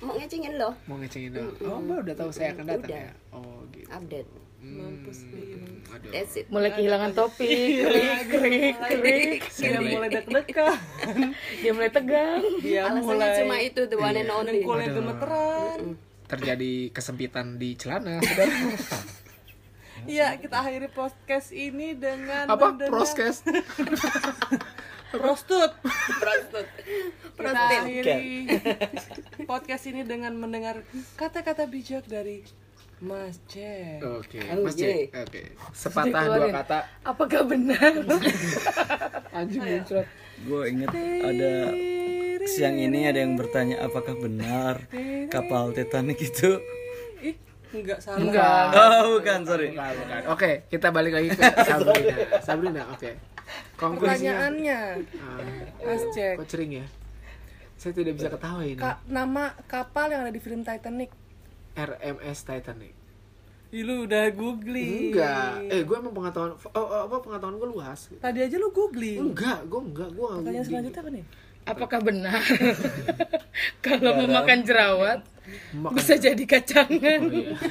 Mau 0.00 0.16
ngecengin 0.16 0.56
loh. 0.56 0.72
mau 0.88 0.96
ngecengin 0.96 1.36
dong 1.36 1.52
oh 1.60 1.78
mbak 1.78 1.98
udah 2.02 2.14
tahu 2.16 2.30
saya 2.32 2.56
akan 2.56 2.64
datang 2.66 2.88
Udah. 2.88 3.04
ya 3.04 3.12
oh 3.30 3.60
gitu 3.70 3.88
Update. 3.92 4.28
Hmm, 4.60 5.00
aduh. 5.90 6.10
That's 6.10 6.36
it. 6.36 6.46
mulai 6.48 6.70
kehilangan 6.70 7.12
topik. 7.12 7.48
Krik 7.48 8.20
krik 8.28 8.76
krik 8.78 9.42
dia 9.50 9.80
mulai 9.80 10.08
deg-degan. 10.10 10.76
Dia 11.56 11.72
mulai 11.72 11.90
tegang. 11.90 12.42
Dia 12.60 12.80
Alasannya 12.84 13.02
mulai. 13.02 13.38
cuma 13.38 13.56
itu, 13.58 13.80
the 13.84 13.96
one 13.96 14.14
and 14.14 14.28
only. 14.28 14.60
dengkulnya 14.60 14.88
gemeteran. 14.90 15.78
Terjadi 16.26 16.72
kesempitan 16.90 17.56
di 17.56 17.74
celana. 17.74 18.20
Saudara 18.22 18.52
Iya, 20.02 20.32
kita 20.34 20.56
akhiri 20.58 20.88
podcast 20.88 21.50
ini 21.50 21.92
dengan 21.92 22.44
apa? 22.46 22.72
mendengar- 22.72 22.88
proskes 22.90 23.44
Prostut. 25.12 25.72
Prostut. 26.16 26.66
Kita 27.34 27.60
akhiri 27.82 28.46
podcast 29.42 29.84
ini 29.84 30.00
dengan 30.02 30.32
mendengar 30.32 30.80
kata-kata 31.14 31.66
bijak 31.66 32.06
dari 32.06 32.46
Mas 33.00 33.40
Cek. 33.46 33.98
oke 33.98 34.40
Oh, 34.50 34.60
mas. 34.62 34.74
Cek 34.74 35.08
oke 35.10 35.42
sepatah 35.72 36.22
dua 36.28 36.48
kata 36.54 36.78
apakah 37.00 37.40
benar 37.42 37.92
anjing 39.36 39.62
muncrat 39.62 40.06
Gue 40.40 40.62
inget 40.68 40.88
ada 41.20 41.52
siang 42.42 42.72
ini 42.74 43.04
ada 43.04 43.20
yang 43.20 43.36
bertanya 43.36 43.80
apakah 43.80 44.12
benar 44.14 44.84
kapal 45.28 45.68
Titanic 45.70 46.16
itu 46.18 46.60
Ih, 47.20 47.36
enggak 47.70 48.00
salah. 48.00 48.20
enggak 48.20 48.64
Oh 48.72 49.16
bukan 49.16 49.40
sorry 49.44 49.68
Bukan, 49.70 49.92
bukan. 49.96 50.20
Oke, 50.28 50.50
kita 50.66 50.88
balik 50.88 51.12
lagi 51.14 51.28
ke 51.30 51.40
Sabrina. 51.68 52.16
Sabrina, 52.40 52.82
oke. 52.90 53.10
Konklusinya. 53.76 54.16
Pertanyaannya, 54.16 54.80
Ah, 55.18 55.40
Mas 55.82 56.02
Cek. 56.10 56.34
kok 56.36 56.48
cering 56.48 56.72
ya? 56.74 56.86
Saya 57.76 57.92
tidak 57.92 58.12
bisa 58.14 58.28
ketawa 58.30 58.60
ini. 58.62 58.76
Ka- 58.76 59.00
nama 59.04 59.44
kapal 59.64 60.08
yang 60.08 60.24
ada 60.24 60.32
di 60.32 60.38
film 60.38 60.60
Titanic. 60.62 61.12
RMS 61.74 62.38
Titanic. 62.42 62.94
Ih, 63.70 63.86
lu 63.86 64.02
udah 64.02 64.34
googling. 64.34 65.14
Enggak. 65.14 65.62
Eh, 65.70 65.82
gue 65.86 65.96
emang 65.96 66.10
pengetahuan 66.10 66.58
oh, 66.58 66.74
oh, 66.74 67.00
apa 67.06 67.16
pengetahuan 67.22 67.54
gue 67.54 67.68
luas. 67.70 68.10
Tadi 68.18 68.38
aja 68.42 68.56
lu 68.58 68.74
googling. 68.74 69.30
Enggak, 69.30 69.62
gue 69.70 69.80
enggak, 69.80 70.08
gue 70.10 70.26
enggak. 70.26 70.42
Pertanyaan 70.42 70.66
selanjutnya 70.66 71.02
apa 71.02 71.10
nih? 71.14 71.24
apakah 71.68 72.00
benar 72.00 72.40
kalau 73.84 74.12
memakan 74.24 74.58
jerawat 74.64 75.20
Makan- 75.76 75.96
bisa 75.96 76.14
jadi 76.16 76.44
kacangan 76.44 77.20
Oh, 77.20 77.34
iya. 77.34 77.54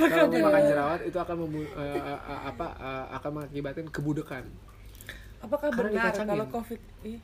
Kalau 0.00 0.32
memakan 0.32 0.64
jerawat 0.64 1.00
itu 1.04 1.18
akan 1.20 1.36
membu- 1.44 1.68
eh, 1.76 1.92
eh, 1.92 2.00
eh, 2.24 2.40
apa 2.48 2.66
eh, 2.72 3.04
akan 3.20 3.30
mengakibatkan 3.36 3.84
kebudekan. 3.92 4.44
Apakah 5.44 5.68
Karena 5.68 6.08
benar 6.08 6.24
kalau 6.24 6.46
COVID 6.48 6.80
Ih, 7.04 7.20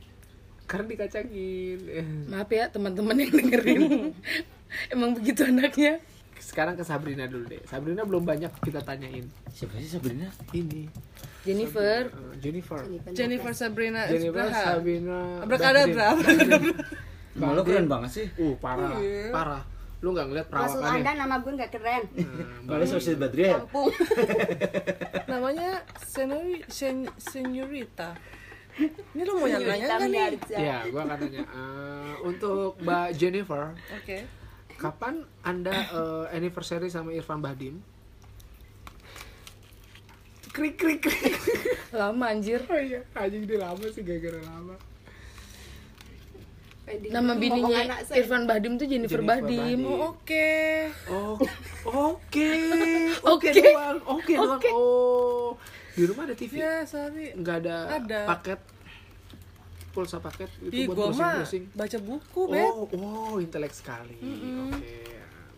Karena 0.66 0.87
dikacangin. 0.90 1.79
Eh, 1.87 2.07
maaf 2.31 2.50
ya 2.50 2.66
teman-teman 2.70 3.16
yang 3.16 3.33
dengerin 3.33 3.83
emang 4.94 5.14
begitu 5.14 5.46
anaknya 5.46 6.02
Sekarang 6.37 6.76
ke 6.79 6.85
Sabrina 6.87 7.26
dulu 7.26 7.48
deh. 7.48 7.59
Sabrina 7.66 8.07
belum 8.07 8.22
banyak 8.22 8.52
kita 8.62 8.85
tanyain. 8.85 9.24
Siapa 9.50 9.79
sih 9.83 9.90
Sabrina? 9.90 10.31
Ini 10.55 10.87
Jennifer 11.42 12.07
Jennifer. 12.38 12.83
Jennifer 13.14 13.52
Sabrina 13.57 14.07
Jennifer 14.07 14.46
Isbraha. 14.46 14.62
Sabrina 14.79 15.18
Abrakadabra. 15.42 16.09
Malu 17.40 17.61
keren 17.66 17.87
banget 17.87 18.11
sih 18.12 18.26
Uh, 18.40 18.57
parah, 18.57 18.96
parah. 19.29 19.62
Lu 20.05 20.12
nggak 20.12 20.26
ngeliat 20.29 20.48
Maksud 20.48 20.81
perawakannya? 20.81 21.00
Anda 21.05 21.12
nama 21.24 21.35
gue 21.40 21.52
nggak 21.57 21.72
keren. 21.72 22.02
Malu 22.68 22.85
sosial 22.85 23.16
Badria 23.16 23.46
ya? 23.48 23.55
Kampung. 23.61 23.92
Namanya 25.29 25.70
Senori, 26.05 26.64
sen, 26.68 27.09
Senyorita. 27.16 28.16
Ini 28.76 29.22
lu 29.24 29.32
mau 29.40 29.48
nanya 29.48 29.86
nggak 29.96 29.98
nih? 30.12 30.28
Ya, 30.52 30.78
gua 30.92 31.08
akan 31.08 31.16
tanya. 31.16 31.40
Eh, 31.48 32.14
untuk 32.20 32.76
Mbak 32.84 33.08
Jennifer, 33.16 33.72
Oke. 33.96 34.28
kapan 34.76 35.24
Anda 35.40 35.72
eh, 35.72 36.36
anniversary 36.36 36.92
sama 36.92 37.16
Irfan 37.16 37.40
Bahdim? 37.40 37.80
Krik 40.52 40.76
krik 40.76 41.00
krik. 41.04 41.36
lama 41.92 42.32
anjir 42.32 42.60
Oh 42.68 42.76
iya, 42.76 43.00
anjing 43.12 43.44
dia 43.48 43.60
lama 43.60 43.84
sih 43.88 44.04
gara-gara 44.04 44.40
lama. 44.44 44.76
Wedding 46.86 47.10
nama 47.12 47.32
bininya. 47.34 47.80
Irfan 48.12 48.44
Bahdim 48.44 48.76
tuh 48.76 48.86
Jennifer, 48.86 49.20
Jennifer 49.20 49.42
Bahdim. 49.42 49.80
Bahdim. 49.80 49.80
Oh, 49.88 50.12
Oke. 50.12 50.48
Oh, 51.08 51.34
oke. 52.14 52.50
Oke 53.32 53.48
Oke. 53.50 53.62
doang. 53.64 53.98
Oke 54.06 54.34
doang. 54.36 54.60
Oh. 54.70 55.50
Di 55.96 56.02
rumah 56.04 56.22
ada 56.22 56.35
TV? 56.35 56.52
Ya, 56.54 56.85
sorry. 56.85 57.32
Nggak 57.32 57.56
ada, 57.59 57.76
Ada. 57.96 58.20
paket 58.28 58.61
pulsa 59.88 60.20
paket 60.20 60.52
Ih, 60.62 60.85
itu 60.85 60.92
gua 60.92 61.09
buat 61.09 61.16
mah 61.16 61.40
browsing-browsing. 61.40 61.64
baca 61.72 61.98
buku, 61.98 62.40
Bet. 62.46 62.68
Oh, 62.68 62.85
wow, 62.92 63.35
intelek 63.38 63.72
sekali. 63.72 64.12
Oke. 64.68 65.09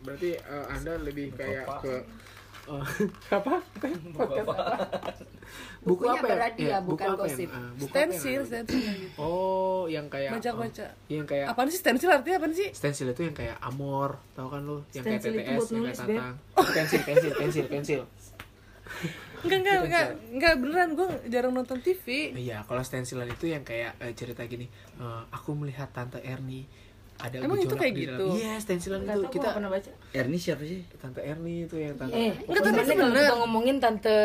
Berarti 0.01 0.31
eh, 0.33 0.65
Anda 0.71 0.93
lebih 0.97 1.35
kayak 1.35 1.67
ke 1.83 1.95
eh, 2.69 2.85
apa? 3.35 3.55
Podcast 4.15 4.47
apa? 4.47 4.55
Buku 5.81 6.05
Bukunya 6.05 6.13
apa 6.13 6.21
ya? 6.21 6.31
berhadiah, 6.31 6.69
Ya, 6.69 6.79
buku 6.79 6.93
bukan 6.93 7.09
apa 7.09 7.15
yang- 7.17 7.21
gosip. 7.25 7.49
ah, 7.49 7.71
buku 7.73 7.89
apa 7.89 7.97
yang 7.97 8.11
Stensil, 8.13 8.37
Anda- 8.37 8.49
stensil 8.53 8.79
gitu. 9.01 9.17
Oh, 9.19 9.83
yang 9.89 10.07
kayak 10.07 10.31
Baca-baca. 10.37 10.87
oh, 10.87 11.09
yang 11.09 11.25
kayak 11.25 11.47
Apaan 11.49 11.69
sih 11.69 11.81
stensil 11.81 12.09
artinya 12.09 12.37
apaan 12.37 12.53
sih? 12.53 12.69
stensil 12.71 13.09
itu 13.09 13.23
yang 13.25 13.35
kayak 13.35 13.57
Amor, 13.59 14.11
tahu 14.37 14.49
kan 14.49 14.61
lu? 14.63 14.77
Yang 14.93 15.03
kayak 15.03 15.19
Stensil 15.19 15.33
itu 15.33 15.41
TTS, 15.41 15.67
yang 15.67 15.83
kayak 15.83 15.99
Tatang. 15.99 16.35
Pensil, 16.69 17.01
pensil, 17.03 17.33
pensil, 17.35 17.65
pensil. 17.67 18.01
Enggak, 19.39 19.59
enggak, 19.63 19.79
enggak, 19.87 20.07
enggak 20.35 20.55
beneran 20.59 20.91
gue 20.99 21.09
jarang 21.31 21.55
nonton 21.55 21.79
TV. 21.79 22.35
Iya, 22.35 22.67
kalau 22.67 22.83
stensilan 22.83 23.31
itu 23.31 23.47
yang 23.47 23.63
kayak 23.63 23.95
eh, 24.03 24.11
cerita 24.13 24.43
gini, 24.45 24.67
eh, 24.99 25.23
aku 25.31 25.55
melihat 25.55 25.87
tante 25.95 26.19
Erni 26.19 26.67
ada 27.19 27.43
Emang 27.43 27.59
itu 27.59 27.75
kayak 27.75 27.95
gitu? 27.95 28.35
Iya, 28.35 28.59
stensilan 28.59 29.03
itu 29.03 29.27
kita 29.31 29.55
pernah 29.55 29.71
baca 29.71 29.91
Erni 30.11 30.39
siapa 30.39 30.63
sih? 30.63 30.83
tante 30.99 31.23
Erni 31.23 31.67
itu 31.67 31.79
yang 31.79 31.95
tante 31.95 32.15
eh 32.15 32.35
Enggak, 32.47 32.63
tapi 32.67 32.83
bener. 32.83 33.15
kita 33.15 33.35
ngomongin 33.39 33.77
tante 33.79 34.19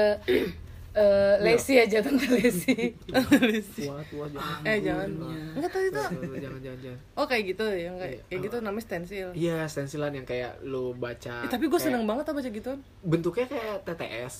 eh, 0.93 1.35
Lesi 1.39 1.73
aja 1.75 1.97
tante 2.05 2.25
Lesi. 2.27 2.93
Tua 3.03 3.97
tua 4.03 4.25
jangan 4.27 4.61
Eh, 4.63 4.77
jangan. 4.79 5.09
Enggak 5.53 5.69
tahu 5.69 5.83
itu. 5.83 6.01
Jangan 6.35 6.59
jangan 6.59 6.79
jangan 6.79 6.99
Oh, 7.13 7.25
kayak 7.25 7.43
gitu 7.47 7.65
ya, 7.67 7.91
kayak 7.91 8.19
kayak 8.23 8.39
gitu 8.43 8.55
namanya 8.59 8.83
stensil. 8.83 9.29
iya 9.33 9.65
stensilan 9.65 10.11
yang 10.11 10.23
kayak 10.23 10.61
lu 10.61 10.93
baca 10.93 11.35
Eh, 11.39 11.49
tapi 11.49 11.65
gue 11.65 11.77
seneng 11.77 12.03
banget 12.03 12.23
tau 12.23 12.33
baca 12.33 12.47
gituan. 12.47 12.79
bentuknya 13.01 13.45
kayak 13.47 13.75
TTS 13.83 14.35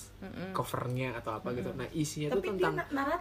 covernya 0.52 1.10
atau 1.16 1.32
apa 1.34 1.50
gitu. 1.52 1.70
Nah 1.72 1.88
isinya 1.92 2.32
tuh 2.32 2.42
tentang 2.44 2.74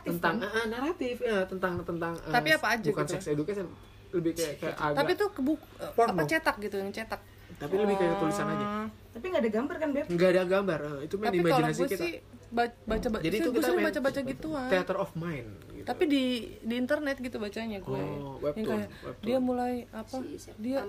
tentang 0.03 0.37
ah, 0.39 0.51
ah, 0.51 0.65
naratif 0.67 1.17
ya 1.19 1.43
tentang 1.45 1.81
tentang 1.81 2.13
eh, 2.19 2.31
Tapi 2.31 2.49
apa 2.53 2.67
aja 2.71 2.87
bukan 2.87 3.05
gitu? 3.05 3.13
sex 3.13 3.23
education 3.29 3.67
lebih 4.11 4.33
kayak, 4.33 4.55
kayak 4.59 4.77
agak 4.77 4.97
Tapi 4.99 5.11
tuh 5.15 5.29
ke 5.31 5.41
buku 5.41 5.65
apa 5.81 6.23
cetak 6.23 6.57
gitu 6.61 6.77
yang 6.77 6.91
cetak. 6.91 7.21
tapi 7.55 7.75
lebih 7.75 7.95
kayak 7.95 8.17
tulisan 8.19 8.45
aja 8.47 8.67
tapi 9.13 9.25
nggak 9.27 9.43
ada 9.43 9.53
gambar 9.53 9.77
kan 9.77 9.89
beb 9.91 10.07
nggak 10.09 10.31
ada 10.31 10.43
gambar 10.45 10.81
eh, 10.83 10.99
itu 11.03 11.15
main 11.15 11.27
Tapi 11.27 11.39
kalau 11.39 11.49
imajinasi 11.53 11.79
gue 11.79 11.89
kita 11.91 12.03
sih 12.03 12.15
ba- 12.49 12.79
baca 12.83 13.09
baca 13.09 13.23
jadi 13.23 13.37
itu 13.39 13.49
gue 13.49 13.61
kita 13.61 13.73
baca 13.79 14.01
baca 14.03 14.21
gituan. 14.23 14.69
theater 14.69 14.97
of 14.97 15.11
mind 15.15 15.49
gitu. 15.73 15.85
Tapi 15.85 16.05
di 16.07 16.25
di 16.61 16.75
internet 16.75 17.17
gitu 17.19 17.37
bacanya 17.37 17.79
gue. 17.79 18.03
Oh, 18.15 18.37
webtoon, 18.39 18.65
kayak 18.79 18.89
webtoon. 19.03 19.25
dia 19.25 19.39
mulai 19.39 19.75
apa? 19.91 20.17
Dia 20.57 20.81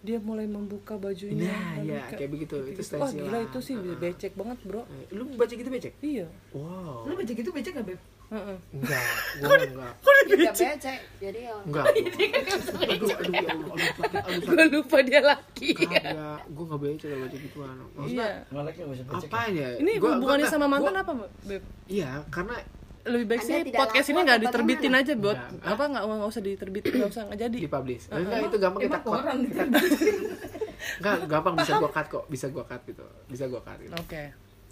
dia 0.00 0.18
mulai 0.20 0.44
membuka 0.44 0.94
bajunya. 0.94 1.48
Nah, 1.48 1.80
ya, 1.80 2.04
kayak 2.10 2.28
begitu. 2.30 2.60
Itu 2.62 2.80
Wah 2.94 3.08
stensilan. 3.08 3.24
gila 3.24 3.38
itu 3.42 3.58
sih 3.58 3.72
becek 3.96 4.32
banget 4.34 4.58
bro. 4.62 4.84
Eh, 4.84 5.08
lu 5.10 5.24
baca 5.32 5.48
gitu 5.50 5.66
becek 5.66 5.96
Iya. 5.98 6.28
wow 6.52 7.04
lu 7.04 7.12
baca 7.14 7.32
gitu 7.32 7.48
baca 7.48 7.68
nggak 7.70 7.86
beb 7.86 8.00
Heeh. 8.26 8.56
enggak 8.72 9.04
gua 9.38 9.56
enggak 9.58 9.92
Tidak 10.24 10.38
becek. 10.56 10.98
Jadi 11.18 11.40
ya. 11.42 11.54
enggak 11.60 11.84
aduh 11.86 12.00
aduh 12.00 13.30
ya 13.30 13.50
Allah 13.52 13.74
aduh 13.76 13.90
sakit 13.94 14.08
aduh 14.08 14.34
sakit 14.34 14.46
gue 14.46 14.64
lupa 14.70 14.98
dia 15.00 15.20
laki 15.20 15.68
kagak 15.76 16.04
gua 16.48 16.64
nggak 16.64 16.80
baca 16.80 17.04
kalau 17.04 17.18
baca 17.20 17.36
gituan 17.38 17.68
maksudnya 17.94 18.28
Iya. 18.50 18.82
Bisa 18.84 19.02
baca. 19.04 19.26
apa 19.26 19.40
ya 19.50 19.68
Ini 19.76 19.92
Gua- 19.96 20.10
hubungannya 20.14 20.46
sama 20.46 20.66
mantan 20.66 20.94
apa, 20.94 21.12
Beb? 21.42 21.62
iya 21.86 22.10
karena 22.28 22.56
Lebih 23.04 23.26
baik 23.28 23.42
sih 23.42 23.60
podcast 23.68 24.08
ini 24.08 24.20
nggak 24.22 24.40
diterbitin 24.42 24.92
aja 24.94 25.12
buat 25.14 25.36
Enggak. 25.36 25.68
apa 25.70 25.82
nggak 25.86 26.02
nggak 26.08 26.30
usah 26.30 26.42
diterbitin 26.42 26.90
nggak 26.94 27.10
usah 27.10 27.22
nggak 27.26 27.40
jadi. 27.42 27.56
dipublish 27.60 28.04
enggak 28.08 28.38
itu 28.42 28.56
gampang 28.56 28.80
kita 28.82 28.98
cut 28.98 29.20
kita 29.20 29.62
enggak 30.98 31.14
gampang 31.26 31.54
bisa 31.54 31.72
gua 31.76 31.90
cut 31.90 32.06
kok 32.08 32.24
bisa 32.26 32.46
gua 32.48 32.64
cut 32.64 32.80
gitu 32.82 33.04
bisa 33.26 33.44
gua 33.44 33.60
cut 33.60 33.76
gitu 33.78 33.92
Oke. 33.94 34.22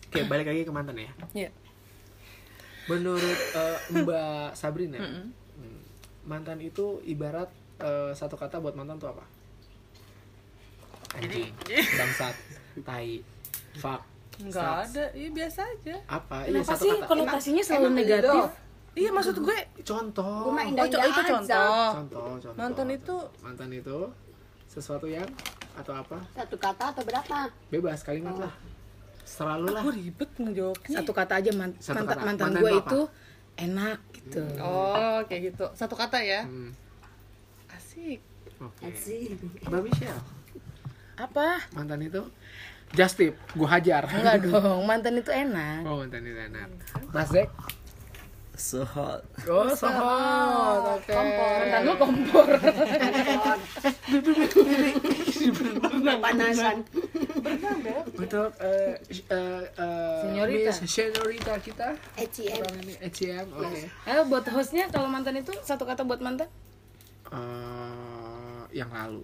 oke 0.03 0.21
balik 0.27 0.47
lagi 0.47 0.61
ke 0.63 0.73
mantan 0.73 0.97
ya 0.99 1.13
Iya. 1.35 1.51
Menurut 2.85 3.23
eh, 3.53 3.79
Mbak 3.93 4.49
Sabrina 4.53 4.99
hmm, 4.99 5.27
mantan 6.25 6.59
itu 6.59 6.99
ibarat 7.03 7.51
eh, 7.79 8.11
satu 8.13 8.35
kata 8.35 8.59
buat 8.59 8.73
mantan 8.73 8.97
tuh 8.97 9.11
apa? 9.11 9.25
Anjing 11.15 11.53
bangsat 11.99 12.35
tai 12.81 13.21
fuck 13.75 14.01
Nggak 14.35 14.57
sucks. 14.57 14.89
ada, 14.91 15.05
iya 15.13 15.29
biasa 15.31 15.61
aja. 15.63 15.97
apa? 16.09 16.37
Iya 16.43 16.51
kenapa 16.57 16.71
satu 16.73 16.83
sih 16.83 16.93
kata. 16.95 17.07
konotasinya 17.07 17.63
selalu 17.63 17.85
Emang 17.85 17.95
negatif? 17.95 18.43
iya 18.93 19.11
maksud 19.11 19.37
gue 19.39 19.59
contoh. 19.83 20.37
Gue 20.43 20.53
mah 20.53 20.65
oh, 20.65 20.71
indah-indah 20.73 20.99
co- 20.99 21.07
itu 21.07 21.21
aja. 21.21 21.31
contoh. 21.31 21.89
contoh 21.93 22.25
contoh 22.41 22.53
Mantan 22.57 22.89
itu- 22.91 23.29
mantan 23.39 23.71
itu 23.71 23.99
sesuatu 24.67 25.05
yang 25.07 25.29
atau 25.75 25.93
apa? 25.95 26.17
Satu 26.33 26.57
kata 26.57 26.85
atau 26.91 27.03
berapa? 27.03 27.39
bebas 27.69 28.01
kalimat 28.01 28.35
lah 28.39 28.53
selalu 29.33 29.67
lah. 29.71 29.83
gue 29.83 29.95
ribet 29.97 30.31
ngejawabnya. 30.37 30.95
Satu 30.95 31.11
kata 31.11 31.33
aja 31.35 31.51
man- 31.51 31.79
Satu 31.79 31.95
mantan 31.97 32.11
kata. 32.11 32.23
mantan 32.23 32.47
Mantan 32.47 32.61
gue 32.61 32.71
itu 32.77 33.01
enak 33.55 33.99
gitu. 34.13 34.43
oh 34.61 35.19
kayak 35.25 35.41
gitu. 35.49 35.65
Satu 35.73 35.95
kata 35.95 36.19
ya? 36.21 36.43
Hmm, 36.45 36.71
asik. 37.71 38.19
Oke. 38.59 38.83
Asik. 38.87 39.35
mbak 39.65 39.81
Michelle? 39.83 40.23
Apa? 41.15 41.63
mantan 41.73 42.01
itu? 42.03 42.23
Just 42.93 43.17
tip 43.17 43.35
gue 43.51 43.67
hajar. 43.67 44.05
Enggak 44.05 44.43
dong, 44.45 44.85
mantan 44.85 45.17
itu 45.17 45.29
enak. 45.29 45.81
oh 45.83 45.99
mantan 45.99 46.23
itu 46.23 46.39
enak. 46.39 46.69
Mas 47.09 47.29
Dek 47.29 47.49
So 48.53 48.85
hot. 48.85 49.25
oh 49.49 49.65
sohot. 49.73 50.83
Oke. 50.95 51.17
Mantan 51.17 51.81
lu 51.83 51.93
kompor. 51.97 52.47
Panasan. 56.23 56.77
Untuk 58.15 58.49
eh 58.59 58.95
eh 59.29 59.63
eh, 59.75 60.21
Senyorita. 60.23 60.71
Miss 60.73 60.79
Senyorita 60.87 61.55
kita 61.59 61.89
ECM. 62.17 62.59
orang 62.61 62.79
ini 62.81 62.95
ECM 63.01 63.47
oke 63.51 63.81
Eh 64.05 64.23
buat 64.25 64.45
hostnya 64.49 64.87
kalau 64.89 65.07
mantan 65.07 65.37
itu 65.37 65.53
satu 65.61 65.83
kata 65.83 66.03
buat 66.03 66.19
mantan? 66.19 66.49
Eh, 67.27 68.63
yang 68.73 68.89
lalu 68.89 69.23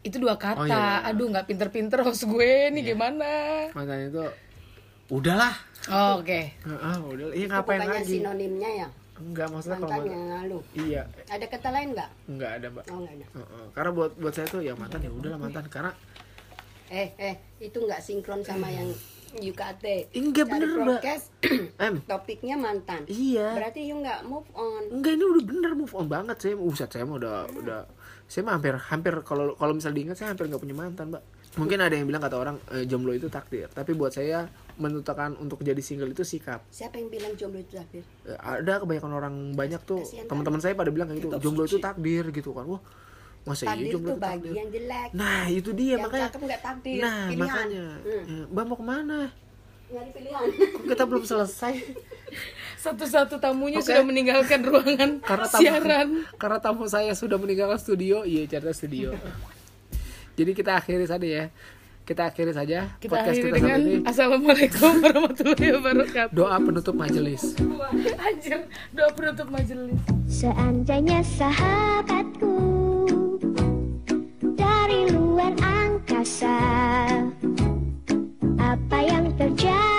Itu 0.00 0.18
dua 0.18 0.36
kata. 0.36 0.58
Oh, 0.58 0.66
iya, 0.66 0.76
iya. 0.76 1.08
Aduh 1.08 1.26
nggak 1.26 1.46
pinter-pinter 1.46 1.98
host 2.00 2.24
gue 2.24 2.52
nih 2.70 2.82
gimana? 2.86 3.32
mantan 3.70 3.98
itu 4.04 4.24
udahlah 5.08 5.54
Oh, 5.84 6.16
Oke. 6.16 6.48
Heeh, 6.58 6.96
udah 6.98 7.28
iya 7.30 7.44
Itu 7.44 7.52
ngapain 7.52 7.76
lagi 7.78 8.08
sinonimnya 8.10 8.70
ya? 8.74 8.88
enggak 9.14 9.46
maksudnya 9.46 9.78
kalau 9.78 9.86
Mantan 9.86 10.00
mantan 10.02 10.16
yang 10.16 10.28
lalu. 10.34 10.58
iya 10.74 11.02
Ada 11.28 11.46
kata 11.46 11.68
lain 11.70 11.88
nggak? 11.92 12.10
enggak 12.26 12.50
ada 12.50 12.66
mbak 12.66 12.84
Oh 12.88 12.98
nggak 12.98 13.14
ada. 13.14 13.26
Heeh, 13.30 13.64
karena 13.70 13.90
buat 13.92 14.10
buat 14.16 14.32
saya 14.32 14.46
tuh 14.48 14.60
ya 14.60 14.72
mantan 14.74 15.00
ya 15.00 15.10
udahlah 15.12 15.38
mantan 15.38 15.64
karena 15.68 15.92
Eh 16.94 17.08
eh 17.18 17.34
itu 17.58 17.74
nggak 17.74 17.98
sinkron 17.98 18.46
sama 18.46 18.70
yang 18.70 18.86
UKT. 19.34 20.14
Enggak, 20.14 20.46
bener, 20.46 20.70
Mbak. 20.78 21.02
topiknya 22.10 22.54
mantan. 22.54 23.02
iya 23.10 23.50
Berarti 23.50 23.82
you 23.82 23.98
nggak 23.98 24.22
move 24.22 24.46
on. 24.54 24.82
enggak 24.94 25.18
ini 25.18 25.24
udah 25.26 25.42
bener 25.42 25.72
move 25.74 25.90
on 25.90 26.06
banget 26.06 26.36
saya 26.38 26.54
usat 26.54 26.86
saya 26.86 27.02
mah 27.02 27.18
udah 27.18 27.36
udah 27.50 27.80
saya 28.30 28.46
mah 28.46 28.54
hampir 28.56 28.74
hampir 28.78 29.14
kalau 29.26 29.58
kalau 29.58 29.74
misal 29.74 29.90
diingat 29.90 30.16
saya 30.16 30.32
hampir 30.32 30.46
nggak 30.46 30.62
punya 30.62 30.72
mantan 30.72 31.12
mbak 31.12 31.22
mungkin 31.54 31.78
ada 31.82 31.94
yang 31.94 32.06
bilang 32.08 32.22
kata 32.24 32.36
orang 32.40 32.56
eh, 32.72 32.82
jomblo 32.88 33.12
itu 33.12 33.28
takdir 33.28 33.68
tapi 33.70 33.92
buat 33.94 34.10
saya 34.10 34.48
menentukan 34.74 35.38
untuk 35.38 35.62
jadi 35.62 35.78
single 35.78 36.10
itu 36.10 36.26
sikap 36.26 36.66
Siapa 36.66 36.98
yang 36.98 37.12
bilang 37.12 37.36
jomblo 37.38 37.62
itu 37.62 37.78
takdir? 37.78 38.02
Eh, 38.26 38.38
ada 38.38 38.82
kebanyakan 38.82 39.12
orang 39.12 39.34
banyak 39.54 39.82
tuh 39.84 40.02
teman-teman 40.26 40.58
saya 40.58 40.74
pada 40.74 40.90
bilang 40.90 41.10
kayak 41.10 41.20
gitu 41.20 41.28
jomblo 41.38 41.68
itu 41.68 41.78
takdir 41.78 42.24
gitu 42.32 42.50
kan 42.56 42.64
wah 42.66 42.80
masa 43.44 43.62
iya 43.70 43.92
jomblo 43.92 44.08
tuh 44.08 44.16
itu 44.16 44.24
bagi 44.24 44.50
yang 44.50 44.68
jelek. 44.68 45.08
nah 45.12 45.42
itu 45.46 45.70
dia 45.70 45.88
yang 45.94 46.02
makanya 46.02 46.24
cakep 46.26 46.40
nggak 46.42 46.62
takdir. 46.62 46.98
nah 46.98 47.20
pilihan. 47.26 47.44
makanya 47.44 47.86
Hmm. 48.00 48.24
Eh, 48.24 48.44
mbak 48.48 48.64
mau 48.64 48.76
ke 48.76 48.84
mana 48.84 49.20
Nyari 49.84 50.10
pilihan. 50.10 50.46
Kok 50.72 50.84
kita 50.88 51.04
belum 51.04 51.24
selesai 51.24 51.74
Satu-satu 52.84 53.36
tamunya 53.36 53.78
Oke. 53.78 53.86
sudah 53.86 54.02
meninggalkan 54.02 54.60
ruangan 54.60 55.10
karena 55.28 55.46
tamu, 55.46 55.60
siaran. 55.60 56.08
karena 56.40 56.58
tamu 56.58 56.84
saya 56.84 57.12
sudah 57.12 57.36
meninggalkan 57.36 57.76
studio 57.76 58.24
iya 58.24 58.44
cerita 58.44 58.72
studio 58.72 59.12
jadi 60.34 60.50
kita 60.50 60.74
akhiri 60.74 61.04
saja 61.04 61.24
ya 61.24 61.44
kita 62.02 62.28
akhiri 62.28 62.52
saja 62.52 62.92
Kita 62.98 63.12
podcast 63.14 63.32
akhiri 63.32 63.48
kita 63.48 63.56
dengan 63.56 63.78
ini 63.78 63.94
Assalamualaikum 64.04 64.92
warahmatullahi 65.00 65.70
wabarakatuh. 65.72 66.32
doa 66.32 66.56
penutup 66.58 66.94
majelis 66.94 67.42
Anjir, 68.18 68.60
doa 68.90 69.08
penutup 69.12 69.48
majelis. 69.48 69.96
Seandainya 70.26 71.20
sahabatku 71.22 72.53
perkasa 76.04 76.52
Apa 78.60 78.98
yang 79.00 79.32
terjadi? 79.40 79.93